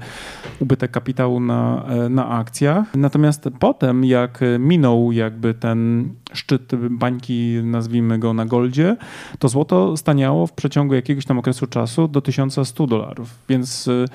ubytek 0.60 0.91
kapitału 0.91 1.39
na, 1.39 1.86
e, 1.88 2.10
na 2.10 2.30
akcjach. 2.30 2.95
Natomiast 2.95 3.50
potem, 3.60 4.06
jak 4.06 4.39
minął 4.60 5.12
jakby 5.12 5.54
ten 5.54 6.10
szczyt 6.34 6.71
bańki, 6.89 7.60
nazwijmy 7.63 8.19
go 8.19 8.34
na 8.34 8.45
goldzie, 8.45 8.97
to 9.39 9.50
złoto 9.50 9.97
staniało 9.97 10.47
w 10.47 10.52
przeciągu 10.52 10.93
jakiegoś 10.93 11.26
tam 11.26 11.39
okresu 11.39 11.67
czasu 11.67 12.08
do 12.08 12.21
1100 12.21 12.88
dolarów. 12.88 13.30
Więc 13.50 13.88
e, 13.88 14.06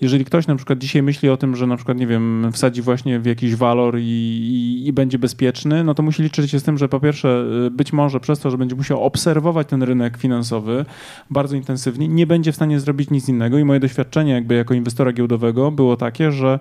jeżeli 0.00 0.24
ktoś 0.24 0.46
na 0.46 0.56
przykład 0.56 0.78
dzisiaj 0.78 1.02
myśli 1.02 1.28
o 1.28 1.36
tym, 1.36 1.56
że 1.56 1.66
na 1.66 1.76
przykład, 1.76 1.98
nie 1.98 2.06
wiem, 2.06 2.50
wsadzi 2.52 2.82
właśnie 2.82 3.20
w 3.20 3.26
jakiś 3.26 3.56
walor 3.56 3.98
i, 3.98 4.02
i, 4.02 4.86
i 4.88 4.92
będzie 4.92 5.18
bezpieczny, 5.18 5.84
no 5.84 5.94
to 5.94 6.02
musi 6.02 6.22
liczyć 6.22 6.50
się 6.50 6.60
z 6.60 6.62
tym, 6.62 6.78
że 6.78 6.88
po 6.88 7.00
pierwsze 7.00 7.44
e, 7.66 7.70
być 7.70 7.92
może 7.92 8.20
przez 8.20 8.38
to, 8.38 8.50
że 8.50 8.58
będzie 8.58 8.76
musiał 8.76 9.04
obserwować 9.04 9.68
ten 9.68 9.82
rynek 9.82 10.16
finansowy, 10.16 10.84
bardzo 11.30 11.56
intensywnie, 11.56 12.08
nie 12.08 12.26
będzie 12.26 12.52
w 12.52 12.56
stanie 12.56 12.80
zrobić 12.80 13.10
nic 13.10 13.28
innego. 13.28 13.58
I 13.58 13.64
moje 13.64 13.80
doświadczenie 13.80 14.32
jakby 14.32 14.54
jako 14.54 14.74
inwestora 14.74 15.12
giełdowego 15.12 15.70
było 15.70 15.96
takie, 15.96 16.32
że 16.32 16.58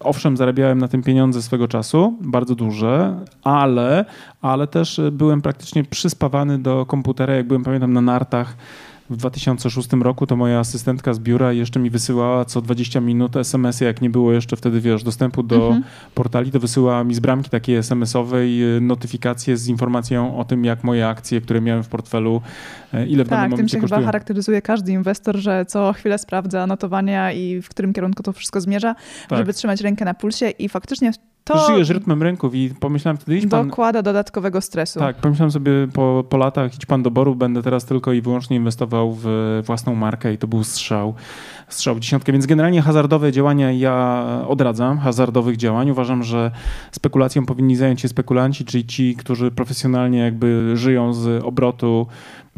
owszem, 0.00 0.36
zarabiałem 0.36 0.78
na 0.78 0.88
tym 0.88 1.02
pieniądze 1.02 1.42
swego 1.42 1.68
czasu, 1.68 2.16
bardzo 2.20 2.54
duże, 2.54 3.24
ale, 3.44 4.04
ale 4.42 4.66
też 4.66 5.00
byłem 5.12 5.42
praktycznie 5.42 5.84
przyspawany 5.84 6.58
do 6.58 6.86
komputera, 6.86 7.34
jak 7.34 7.46
byłem, 7.46 7.64
pamiętam, 7.64 7.92
na 7.92 8.00
nartach 8.00 8.56
w 9.10 9.16
2006 9.16 9.92
roku 9.92 10.26
to 10.26 10.36
moja 10.36 10.58
asystentka 10.58 11.14
z 11.14 11.18
biura 11.18 11.52
jeszcze 11.52 11.80
mi 11.80 11.90
wysyłała 11.90 12.44
co 12.44 12.60
20 12.60 13.00
minut 13.00 13.36
SMS-y, 13.36 13.84
jak 13.84 14.02
nie 14.02 14.10
było 14.10 14.32
jeszcze 14.32 14.56
wtedy, 14.56 14.80
wiesz, 14.80 15.02
dostępu 15.02 15.42
do 15.42 15.66
mhm. 15.66 15.84
portali, 16.14 16.50
to 16.50 16.60
wysyłała 16.60 17.04
mi 17.04 17.14
z 17.14 17.20
bramki 17.20 17.50
takiej 17.50 17.76
SMS-owej 17.76 18.76
y, 18.76 18.80
notyfikacje 18.80 19.56
z 19.56 19.68
informacją 19.68 20.38
o 20.38 20.44
tym, 20.44 20.64
jak 20.64 20.84
moje 20.84 21.08
akcje, 21.08 21.40
które 21.40 21.60
miałem 21.60 21.82
w 21.82 21.88
portfelu, 21.88 22.42
e, 22.92 23.06
ile 23.06 23.24
w 23.24 23.28
tak, 23.28 23.38
danym 23.38 23.50
momencie 23.50 23.70
tym 23.72 23.78
się 23.78 23.80
kosztują. 23.80 24.00
chyba 24.00 24.06
charakteryzuje 24.06 24.62
każdy 24.62 24.92
inwestor, 24.92 25.36
że 25.36 25.66
co 25.66 25.92
chwilę 25.92 26.18
sprawdza 26.18 26.66
notowania 26.66 27.32
i 27.32 27.62
w 27.62 27.68
którym 27.68 27.92
kierunku 27.92 28.22
to 28.22 28.32
wszystko 28.32 28.60
zmierza, 28.60 28.94
tak. 29.28 29.38
żeby 29.38 29.52
trzymać 29.52 29.80
rękę 29.80 30.04
na 30.04 30.14
pulsie 30.14 30.50
i 30.50 30.68
faktycznie 30.68 31.12
to 31.48 31.66
żyjesz 31.66 31.88
rytmem 31.88 32.22
rynków 32.22 32.54
i 32.54 32.70
pomyślałem 32.80 33.16
wtedy, 33.16 33.38
idź 33.38 33.46
pan... 33.46 33.68
Dokłada 33.68 34.02
dodatkowego 34.02 34.60
stresu. 34.60 34.98
Tak, 34.98 35.16
pomyślałem 35.16 35.50
sobie 35.50 35.72
po, 35.92 36.24
po 36.28 36.36
latach, 36.36 36.74
idź 36.74 36.86
pan 36.86 37.02
do 37.02 37.10
boru, 37.10 37.34
będę 37.34 37.62
teraz 37.62 37.84
tylko 37.84 38.12
i 38.12 38.20
wyłącznie 38.20 38.56
inwestował 38.56 39.16
w 39.22 39.26
własną 39.66 39.94
markę 39.94 40.32
i 40.32 40.38
to 40.38 40.46
był 40.46 40.64
strzał, 40.64 41.14
strzał 41.68 41.94
w 41.94 42.00
dziesiątkę. 42.00 42.32
Więc 42.32 42.46
generalnie 42.46 42.82
hazardowe 42.82 43.32
działania 43.32 43.72
ja 43.72 44.24
odradzam, 44.48 44.98
hazardowych 44.98 45.56
działań. 45.56 45.90
Uważam, 45.90 46.22
że 46.22 46.50
spekulacją 46.92 47.46
powinni 47.46 47.76
zająć 47.76 48.00
się 48.00 48.08
spekulanci, 48.08 48.64
czyli 48.64 48.86
ci, 48.86 49.16
którzy 49.16 49.50
profesjonalnie 49.50 50.18
jakby 50.18 50.76
żyją 50.76 51.12
z 51.12 51.44
obrotu 51.44 52.06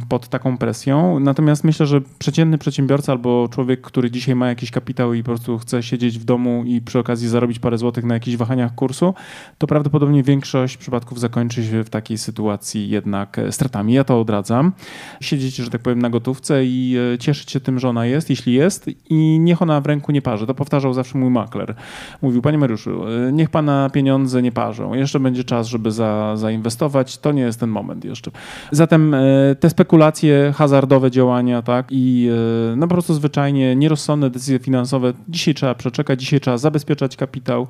pod 0.08 0.28
taką 0.28 0.58
presją. 0.58 1.20
Natomiast 1.20 1.64
myślę, 1.64 1.86
że 1.86 2.00
przeciętny 2.18 2.58
przedsiębiorca 2.58 3.12
albo 3.12 3.48
człowiek, 3.48 3.80
który 3.80 4.10
dzisiaj 4.10 4.34
ma 4.34 4.48
jakiś 4.48 4.70
kapitał 4.70 5.14
i 5.14 5.22
po 5.22 5.26
prostu 5.26 5.58
chce 5.58 5.82
siedzieć 5.82 6.18
w 6.18 6.24
domu 6.24 6.62
i 6.66 6.80
przy 6.80 6.98
okazji 6.98 7.28
zarobić 7.28 7.58
parę 7.58 7.78
złotych 7.78 8.04
na 8.04 8.14
jakichś 8.14 8.36
wahaniach 8.36 8.74
kursu, 8.74 9.14
to 9.58 9.66
prawdopodobnie 9.66 10.22
większość 10.22 10.76
przypadków 10.76 11.20
zakończy 11.20 11.64
się 11.64 11.84
w 11.84 11.90
takiej 11.90 12.18
sytuacji 12.18 12.88
jednak 12.88 13.40
stratami. 13.50 13.92
Ja 13.92 14.04
to 14.04 14.20
odradzam. 14.20 14.72
Siedzieć, 15.20 15.56
że 15.56 15.70
tak 15.70 15.80
powiem, 15.80 16.02
na 16.02 16.10
gotówce 16.10 16.64
i 16.64 16.96
e, 17.14 17.18
cieszyć 17.18 17.50
się 17.50 17.60
tym, 17.60 17.78
że 17.78 17.88
ona 17.88 18.06
jest, 18.06 18.30
jeśli 18.30 18.52
jest 18.52 18.90
i 19.10 19.38
niech 19.40 19.62
ona 19.62 19.80
w 19.80 19.86
ręku 19.86 20.12
nie 20.12 20.22
parzy. 20.22 20.46
To 20.46 20.54
powtarzał 20.54 20.94
zawsze 20.94 21.18
mój 21.18 21.30
makler. 21.30 21.74
Mówił, 22.22 22.42
panie 22.42 22.58
Mariuszu, 22.58 23.08
e, 23.08 23.32
niech 23.32 23.50
pana 23.50 23.90
pieniądze 23.90 24.42
nie 24.42 24.52
parzą. 24.52 24.94
Jeszcze 24.94 25.20
będzie 25.20 25.44
czas, 25.44 25.66
żeby 25.66 25.92
za, 25.92 26.36
zainwestować. 26.36 27.18
To 27.18 27.32
nie 27.32 27.42
jest 27.42 27.60
ten 27.60 27.70
moment 27.70 28.04
jeszcze. 28.04 28.30
Zatem 28.70 29.14
e, 29.14 29.20
te 29.60 29.70
spekulacje 29.70 29.89
spekulacje, 29.90 30.52
hazardowe 30.56 31.10
działania, 31.10 31.62
tak? 31.62 31.86
I 31.90 32.30
e, 32.72 32.76
no 32.76 32.88
po 32.88 32.94
prostu 32.94 33.14
zwyczajnie 33.14 33.76
nierozsądne 33.76 34.30
decyzje 34.30 34.58
finansowe. 34.58 35.12
Dzisiaj 35.28 35.54
trzeba 35.54 35.74
przeczekać, 35.74 36.20
dzisiaj 36.20 36.40
trzeba 36.40 36.58
zabezpieczać 36.58 37.16
kapitał, 37.16 37.66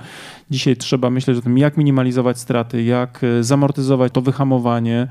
dzisiaj 0.51 0.77
trzeba 0.77 1.11
myśleć 1.11 1.39
o 1.39 1.41
tym, 1.41 1.59
jak 1.59 1.77
minimalizować 1.77 2.39
straty, 2.39 2.83
jak 2.83 3.21
e, 3.25 3.45
zamortyzować 3.45 4.13
to 4.13 4.21
wyhamowanie 4.21 5.09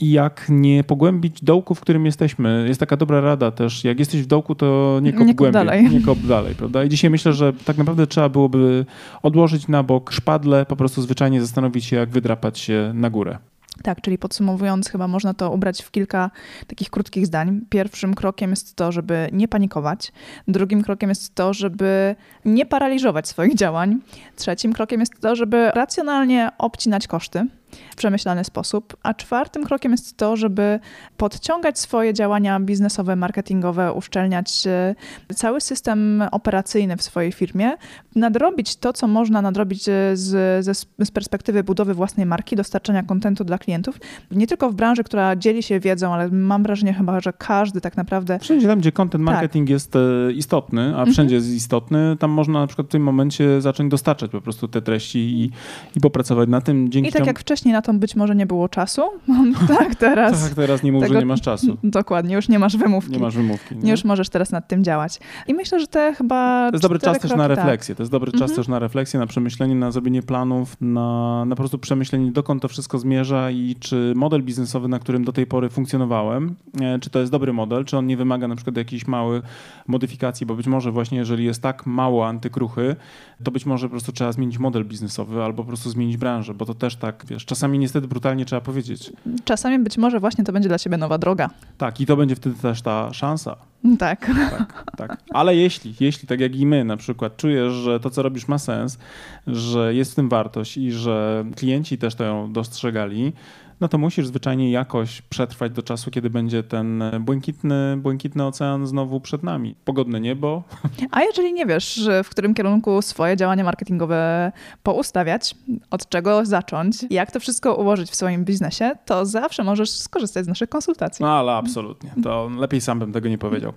i 0.00 0.10
jak 0.10 0.46
nie 0.48 0.84
pogłębić 0.84 1.44
dołku, 1.44 1.74
w 1.74 1.80
którym 1.80 2.06
jesteśmy. 2.06 2.64
Jest 2.68 2.80
taka 2.80 2.96
dobra 2.96 3.20
rada 3.20 3.50
też, 3.50 3.84
jak 3.84 3.98
jesteś 3.98 4.22
w 4.22 4.26
dołku, 4.26 4.54
to 4.54 4.98
nie 5.02 5.12
kop 5.12 5.26
nie 5.26 5.34
głębiej, 5.34 5.52
dalej. 5.52 5.90
nie 5.90 6.00
kop 6.00 6.18
dalej, 6.18 6.54
prawda? 6.54 6.84
I 6.84 6.88
dzisiaj 6.88 7.10
myślę, 7.10 7.32
że 7.32 7.52
tak 7.52 7.78
naprawdę 7.78 8.06
trzeba 8.06 8.28
byłoby 8.28 8.86
odłożyć 9.22 9.68
na 9.68 9.82
bok 9.82 10.12
szpadle, 10.12 10.66
po 10.66 10.76
prostu 10.76 11.02
zwyczajnie 11.02 11.40
zastanowić 11.40 11.84
się, 11.84 11.96
jak 11.96 12.10
wydrapać 12.10 12.58
się 12.58 12.92
na 12.94 13.10
górę. 13.10 13.38
Tak, 13.82 14.00
czyli 14.00 14.18
podsumowując, 14.18 14.88
chyba 14.88 15.08
można 15.08 15.34
to 15.34 15.50
ubrać 15.50 15.82
w 15.82 15.90
kilka 15.90 16.30
takich 16.66 16.90
krótkich 16.90 17.26
zdań. 17.26 17.60
Pierwszym 17.68 18.14
krokiem 18.14 18.50
jest 18.50 18.76
to, 18.76 18.92
żeby 18.92 19.28
nie 19.32 19.48
panikować. 19.48 20.12
Drugim 20.48 20.82
krokiem 20.82 21.08
jest 21.08 21.34
to, 21.34 21.54
żeby 21.54 22.16
nie 22.44 22.66
paraliżować 22.66 23.28
swoich 23.28 23.54
działań. 23.54 23.98
Trzecim 24.36 24.72
krokiem 24.72 25.00
jest 25.00 25.20
to, 25.20 25.36
żeby 25.36 25.70
racjonalnie 25.70 26.50
obcinać 26.58 27.06
koszty 27.06 27.46
w 27.90 27.96
przemyślany 27.96 28.44
sposób. 28.44 28.96
A 29.02 29.14
czwartym 29.14 29.64
krokiem 29.64 29.92
jest 29.92 30.16
to, 30.16 30.36
żeby 30.36 30.80
podciągać 31.16 31.78
swoje 31.78 32.14
działania 32.14 32.60
biznesowe, 32.60 33.16
marketingowe, 33.16 33.92
uszczelniać 33.92 34.66
e, 34.66 34.94
cały 35.34 35.60
system 35.60 36.24
operacyjny 36.30 36.96
w 36.96 37.02
swojej 37.02 37.32
firmie, 37.32 37.72
nadrobić 38.16 38.76
to, 38.76 38.92
co 38.92 39.06
można 39.06 39.42
nadrobić 39.42 39.88
e, 39.88 39.92
z, 40.14 40.66
z, 40.98 41.10
perspektywy 41.10 41.64
budowy 41.64 41.94
własnej 41.94 42.26
marki, 42.26 42.56
dostarczania 42.56 43.02
kontentu 43.02 43.44
dla 43.44 43.58
klientów. 43.58 43.98
Nie 44.30 44.46
tylko 44.46 44.70
w 44.70 44.74
branży, 44.74 45.04
która 45.04 45.36
dzieli 45.36 45.62
się 45.62 45.80
wiedzą, 45.80 46.14
ale 46.14 46.28
mam 46.28 46.62
wrażenie 46.62 46.94
chyba, 46.94 47.20
że 47.20 47.32
każdy 47.32 47.80
tak 47.80 47.96
naprawdę... 47.96 48.38
Wszędzie 48.38 48.66
tam, 48.66 48.78
gdzie 48.78 48.92
content 48.92 49.26
tak. 49.26 49.34
marketing 49.34 49.66
tak. 49.66 49.70
jest 49.70 49.96
e, 49.96 50.32
istotny, 50.32 50.82
a 50.82 50.88
mhm. 50.88 51.12
wszędzie 51.12 51.34
jest 51.34 51.48
istotny, 51.48 52.16
tam 52.18 52.30
można 52.30 52.60
na 52.60 52.66
przykład 52.66 52.86
w 52.86 52.90
tym 52.90 53.02
momencie 53.02 53.60
zacząć 53.60 53.90
dostarczać 53.90 54.30
po 54.30 54.40
prostu 54.40 54.68
te 54.68 54.82
treści 54.82 55.18
i, 55.18 55.50
i 55.96 56.00
popracować 56.00 56.48
na 56.48 56.60
tym. 56.60 56.90
Dzięki 56.90 57.08
I 57.08 57.12
tak 57.12 57.18
czemu... 57.18 57.26
jak 57.26 57.38
wcześniej 57.38 57.59
wcześniej 57.60 57.72
na 57.72 57.82
to 57.82 57.94
być 57.94 58.16
może 58.16 58.36
nie 58.36 58.46
było 58.46 58.68
czasu. 58.68 59.02
tak, 59.78 59.94
teraz. 59.94 60.44
tak, 60.44 60.54
teraz 60.54 60.82
nie 60.82 60.92
mów, 60.92 61.02
tego... 61.02 61.14
że 61.14 61.20
nie 61.20 61.26
masz 61.26 61.40
czasu. 61.40 61.76
Dokładnie, 61.84 62.34
już 62.34 62.48
nie 62.48 62.58
masz 62.58 62.76
wymówki. 62.76 63.12
Nie 63.12 63.18
masz 63.18 63.36
wymówki. 63.36 63.76
Nie? 63.76 63.90
Już 63.90 64.04
możesz 64.04 64.28
teraz 64.28 64.50
nad 64.50 64.68
tym 64.68 64.84
działać. 64.84 65.20
I 65.48 65.54
myślę, 65.54 65.80
że 65.80 65.86
te 65.86 66.14
chyba. 66.14 66.68
To 66.70 66.74
jest 66.74 66.82
dobry 66.82 66.98
czas 66.98 67.18
też 67.18 67.30
na 67.30 67.36
tak. 67.36 67.48
refleksję. 67.48 67.94
Tak. 67.94 67.96
To 67.96 68.02
jest 68.02 68.12
dobry 68.12 68.32
czas 68.32 68.40
mhm. 68.40 68.56
też 68.56 68.68
na 68.68 68.78
refleksję, 68.78 69.20
na 69.20 69.26
przemyślenie, 69.26 69.74
na 69.74 69.90
zrobienie 69.90 70.22
planów, 70.22 70.76
na, 70.80 71.44
na 71.44 71.56
po 71.56 71.62
prostu 71.62 71.78
przemyślenie, 71.78 72.32
dokąd 72.32 72.62
to 72.62 72.68
wszystko 72.68 72.98
zmierza 72.98 73.50
i 73.50 73.76
czy 73.80 74.12
model 74.16 74.42
biznesowy, 74.42 74.88
na 74.88 74.98
którym 74.98 75.24
do 75.24 75.32
tej 75.32 75.46
pory 75.46 75.68
funkcjonowałem, 75.68 76.54
e, 76.80 76.98
czy 76.98 77.10
to 77.10 77.18
jest 77.18 77.32
dobry 77.32 77.52
model, 77.52 77.84
czy 77.84 77.96
on 77.96 78.06
nie 78.06 78.16
wymaga 78.16 78.48
na 78.48 78.56
przykład 78.56 78.76
jakichś 78.76 79.06
małych 79.06 79.44
modyfikacji, 79.86 80.46
bo 80.46 80.54
być 80.54 80.66
może 80.66 80.92
właśnie 80.92 81.18
jeżeli 81.18 81.44
jest 81.44 81.62
tak 81.62 81.86
mało 81.86 82.26
antykruchy, 82.26 82.96
to 83.44 83.50
być 83.50 83.66
może 83.66 83.86
po 83.86 83.90
prostu 83.90 84.12
trzeba 84.12 84.32
zmienić 84.32 84.58
model 84.58 84.84
biznesowy 84.84 85.42
albo 85.42 85.62
po 85.62 85.68
prostu 85.68 85.90
zmienić 85.90 86.16
branżę, 86.16 86.54
bo 86.54 86.66
to 86.66 86.74
też 86.74 86.96
tak, 86.96 87.24
wiesz, 87.28 87.44
czasami 87.50 87.78
niestety 87.78 88.08
brutalnie 88.08 88.44
trzeba 88.44 88.60
powiedzieć. 88.60 89.12
Czasami 89.44 89.78
być 89.78 89.98
może 89.98 90.20
właśnie 90.20 90.44
to 90.44 90.52
będzie 90.52 90.68
dla 90.68 90.78
ciebie 90.78 90.96
nowa 90.96 91.18
droga. 91.18 91.50
Tak, 91.78 92.00
i 92.00 92.06
to 92.06 92.16
będzie 92.16 92.36
wtedy 92.36 92.56
też 92.56 92.82
ta 92.82 93.12
szansa. 93.12 93.56
Tak. 93.98 94.26
tak. 94.50 94.84
Tak, 94.96 95.16
Ale 95.30 95.56
jeśli, 95.56 95.94
jeśli 96.00 96.28
tak 96.28 96.40
jak 96.40 96.56
i 96.56 96.66
my 96.66 96.84
na 96.84 96.96
przykład 96.96 97.36
czujesz, 97.36 97.72
że 97.72 98.00
to 98.00 98.10
co 98.10 98.22
robisz 98.22 98.48
ma 98.48 98.58
sens, 98.58 98.98
że 99.46 99.94
jest 99.94 100.12
w 100.12 100.14
tym 100.14 100.28
wartość 100.28 100.76
i 100.76 100.92
że 100.92 101.44
klienci 101.56 101.98
też 101.98 102.14
to 102.14 102.48
dostrzegali, 102.52 103.32
no 103.80 103.88
to 103.88 103.98
musisz 103.98 104.26
zwyczajnie 104.26 104.70
jakoś 104.70 105.22
przetrwać 105.22 105.72
do 105.72 105.82
czasu, 105.82 106.10
kiedy 106.10 106.30
będzie 106.30 106.62
ten 106.62 107.02
błękitny, 107.20 107.96
błękitny 107.96 108.46
ocean 108.46 108.86
znowu 108.86 109.20
przed 109.20 109.42
nami. 109.42 109.74
Pogodne 109.84 110.20
niebo. 110.20 110.62
A 111.10 111.22
jeżeli 111.22 111.52
nie 111.52 111.66
wiesz, 111.66 112.08
w 112.24 112.28
którym 112.28 112.54
kierunku 112.54 113.02
swoje 113.02 113.36
działania 113.36 113.64
marketingowe 113.64 114.52
poustawiać, 114.82 115.54
od 115.90 116.08
czego 116.08 116.46
zacząć, 116.46 116.96
jak 117.10 117.30
to 117.30 117.40
wszystko 117.40 117.74
ułożyć 117.74 118.10
w 118.10 118.14
swoim 118.14 118.44
biznesie, 118.44 118.90
to 119.04 119.26
zawsze 119.26 119.64
możesz 119.64 119.90
skorzystać 119.90 120.44
z 120.44 120.48
naszych 120.48 120.68
konsultacji. 120.68 121.22
No 121.22 121.32
ale 121.32 121.52
absolutnie. 121.52 122.10
To 122.22 122.50
lepiej 122.58 122.80
sam 122.80 122.98
bym 122.98 123.12
tego 123.12 123.28
nie 123.28 123.38
powiedział. 123.38 123.72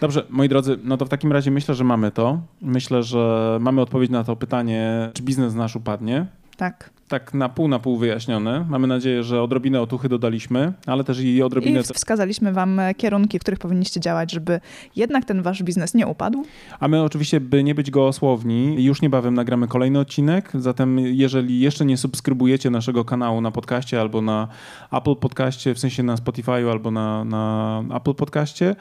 Dobrze, 0.00 0.26
moi 0.30 0.48
drodzy, 0.48 0.78
no 0.84 0.96
to 0.96 1.06
w 1.06 1.08
takim 1.08 1.32
razie 1.32 1.50
myślę, 1.50 1.74
że 1.74 1.84
mamy 1.84 2.10
to. 2.10 2.40
Myślę, 2.62 3.02
że 3.02 3.58
mamy 3.60 3.80
odpowiedź 3.80 4.10
na 4.10 4.24
to 4.24 4.36
pytanie, 4.36 5.10
czy 5.14 5.22
biznes 5.22 5.54
nasz 5.54 5.76
upadnie. 5.76 6.26
Tak 6.58 6.90
tak 7.08 7.34
na 7.34 7.48
pół 7.48 7.68
na 7.68 7.78
pół 7.78 7.96
wyjaśnione. 7.96 8.66
Mamy 8.68 8.86
nadzieję, 8.86 9.22
że 9.22 9.42
odrobinę 9.42 9.80
otuchy 9.80 10.08
dodaliśmy, 10.08 10.72
ale 10.86 11.04
też 11.04 11.20
i 11.20 11.42
odrobinę... 11.42 11.80
I 11.80 11.82
wskazaliśmy 11.82 12.52
wam 12.52 12.80
kierunki, 12.96 13.38
w 13.38 13.42
których 13.42 13.58
powinniście 13.58 14.00
działać, 14.00 14.32
żeby 14.32 14.60
jednak 14.96 15.24
ten 15.24 15.42
wasz 15.42 15.62
biznes 15.62 15.94
nie 15.94 16.06
upadł. 16.06 16.44
A 16.80 16.88
my 16.88 17.02
oczywiście, 17.02 17.40
by 17.40 17.64
nie 17.64 17.74
być 17.74 17.90
gołosłowni, 17.90 18.84
już 18.84 19.02
niebawem 19.02 19.34
nagramy 19.34 19.68
kolejny 19.68 19.98
odcinek, 19.98 20.50
zatem 20.54 20.98
jeżeli 20.98 21.60
jeszcze 21.60 21.84
nie 21.84 21.96
subskrybujecie 21.96 22.70
naszego 22.70 23.04
kanału 23.04 23.40
na 23.40 23.50
podcaście 23.50 24.00
albo 24.00 24.22
na 24.22 24.48
Apple 24.92 25.16
Podcaście, 25.16 25.74
w 25.74 25.78
sensie 25.78 26.02
na 26.02 26.16
Spotify 26.16 26.70
albo 26.70 26.90
na, 26.90 27.24
na 27.24 27.82
Apple 27.96 28.14
Podcaście, 28.14 28.76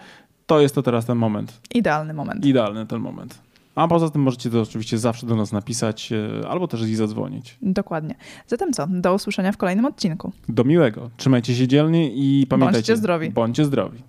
to 0.46 0.60
jest 0.60 0.76
to 0.76 0.84
teraz 0.84 1.06
ten 1.06 1.18
moment. 1.18 1.60
Idealny 1.76 2.13
moment. 2.13 2.46
Idealny 2.46 2.86
ten 2.86 3.00
moment. 3.00 3.47
A 3.78 3.88
poza 3.88 4.10
tym 4.10 4.22
możecie 4.22 4.50
to 4.50 4.62
oczywiście 4.62 4.98
zawsze 4.98 5.28
do 5.28 5.36
nas 5.36 5.52
napisać 5.52 6.12
e, 6.12 6.48
albo 6.50 6.68
też 6.68 6.82
i 6.82 6.96
zadzwonić. 6.96 7.58
Dokładnie. 7.62 8.16
Zatem 8.48 8.74
co? 8.74 8.88
Do 8.90 9.13
usłyszenia 9.13 9.52
w 9.52 9.58
kolejnym 9.58 9.86
odcinku. 9.86 10.32
Do 10.50 10.63
miłego. 10.63 11.10
Trzymajcie 11.18 11.56
się 11.56 11.68
dzielnie 11.68 12.12
i 12.13 12.48
pamiętajcie. 12.50 12.78
Bądźcie 12.78 12.98
zdrowi. 12.98 13.30
Bądźcie 13.30 13.66
zdrowi. 13.66 14.04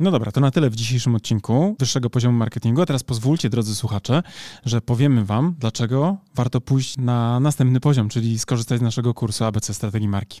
No 0.00 0.10
dobra, 0.10 0.32
to 0.32 0.40
na 0.40 0.50
tyle 0.50 0.70
w 0.70 0.76
dzisiejszym 0.76 1.14
odcinku 1.14 1.76
wyższego 1.78 2.10
poziomu 2.10 2.38
marketingu. 2.38 2.82
A 2.82 2.86
teraz 2.86 3.02
pozwólcie, 3.02 3.50
drodzy 3.50 3.74
słuchacze, 3.74 4.22
że 4.64 4.80
powiemy 4.80 5.24
Wam, 5.24 5.54
dlaczego 5.58 6.16
warto 6.34 6.60
pójść 6.60 6.98
na 6.98 7.40
następny 7.40 7.80
poziom, 7.80 8.08
czyli 8.08 8.38
skorzystać 8.38 8.78
z 8.78 8.82
naszego 8.82 9.14
kursu 9.14 9.44
ABC 9.44 9.74
Strategii 9.74 10.08
Marki. 10.08 10.40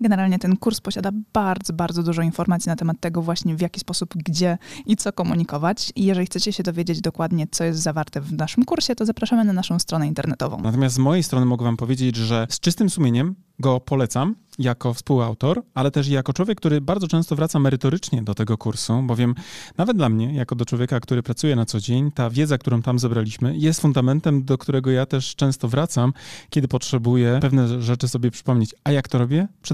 Generalnie 0.00 0.38
ten 0.38 0.56
kurs 0.56 0.80
posiada 0.80 1.10
bardzo, 1.32 1.72
bardzo 1.72 2.02
dużo 2.02 2.22
informacji 2.22 2.68
na 2.68 2.76
temat 2.76 3.00
tego 3.00 3.22
właśnie 3.22 3.56
w 3.56 3.60
jaki 3.60 3.80
sposób, 3.80 4.14
gdzie 4.16 4.58
i 4.86 4.96
co 4.96 5.12
komunikować. 5.12 5.92
I 5.96 6.04
jeżeli 6.04 6.26
chcecie 6.26 6.52
się 6.52 6.62
dowiedzieć 6.62 7.00
dokładnie, 7.00 7.46
co 7.50 7.64
jest 7.64 7.80
zawarte 7.80 8.20
w 8.20 8.32
naszym 8.32 8.64
kursie, 8.64 8.94
to 8.94 9.06
zapraszamy 9.06 9.44
na 9.44 9.52
naszą 9.52 9.78
stronę 9.78 10.06
internetową. 10.06 10.60
Natomiast 10.62 10.94
z 10.94 10.98
mojej 10.98 11.22
strony 11.22 11.46
mogę 11.46 11.64
wam 11.64 11.76
powiedzieć, 11.76 12.16
że 12.16 12.46
z 12.50 12.60
czystym 12.60 12.90
sumieniem 12.90 13.34
go 13.58 13.80
polecam 13.80 14.34
jako 14.58 14.94
współautor, 14.94 15.62
ale 15.74 15.90
też 15.90 16.08
jako 16.08 16.32
człowiek, 16.32 16.58
który 16.58 16.80
bardzo 16.80 17.08
często 17.08 17.36
wraca 17.36 17.58
merytorycznie 17.58 18.22
do 18.22 18.34
tego 18.34 18.58
kursu, 18.58 19.02
bowiem 19.02 19.34
nawet 19.76 19.96
dla 19.96 20.08
mnie, 20.08 20.34
jako 20.34 20.54
do 20.54 20.64
człowieka, 20.64 21.00
który 21.00 21.22
pracuje 21.22 21.56
na 21.56 21.66
co 21.66 21.80
dzień, 21.80 22.12
ta 22.12 22.30
wiedza, 22.30 22.58
którą 22.58 22.82
tam 22.82 22.98
zebraliśmy, 22.98 23.56
jest 23.56 23.80
fundamentem, 23.80 24.44
do 24.44 24.58
którego 24.58 24.90
ja 24.90 25.06
też 25.06 25.36
często 25.36 25.68
wracam, 25.68 26.12
kiedy 26.50 26.68
potrzebuję 26.68 27.38
pewne 27.40 27.82
rzeczy 27.82 28.08
sobie 28.08 28.30
przypomnieć. 28.30 28.74
A 28.84 28.90
jak 28.90 29.08
to 29.08 29.18
robię? 29.18 29.48
Przede 29.62 29.73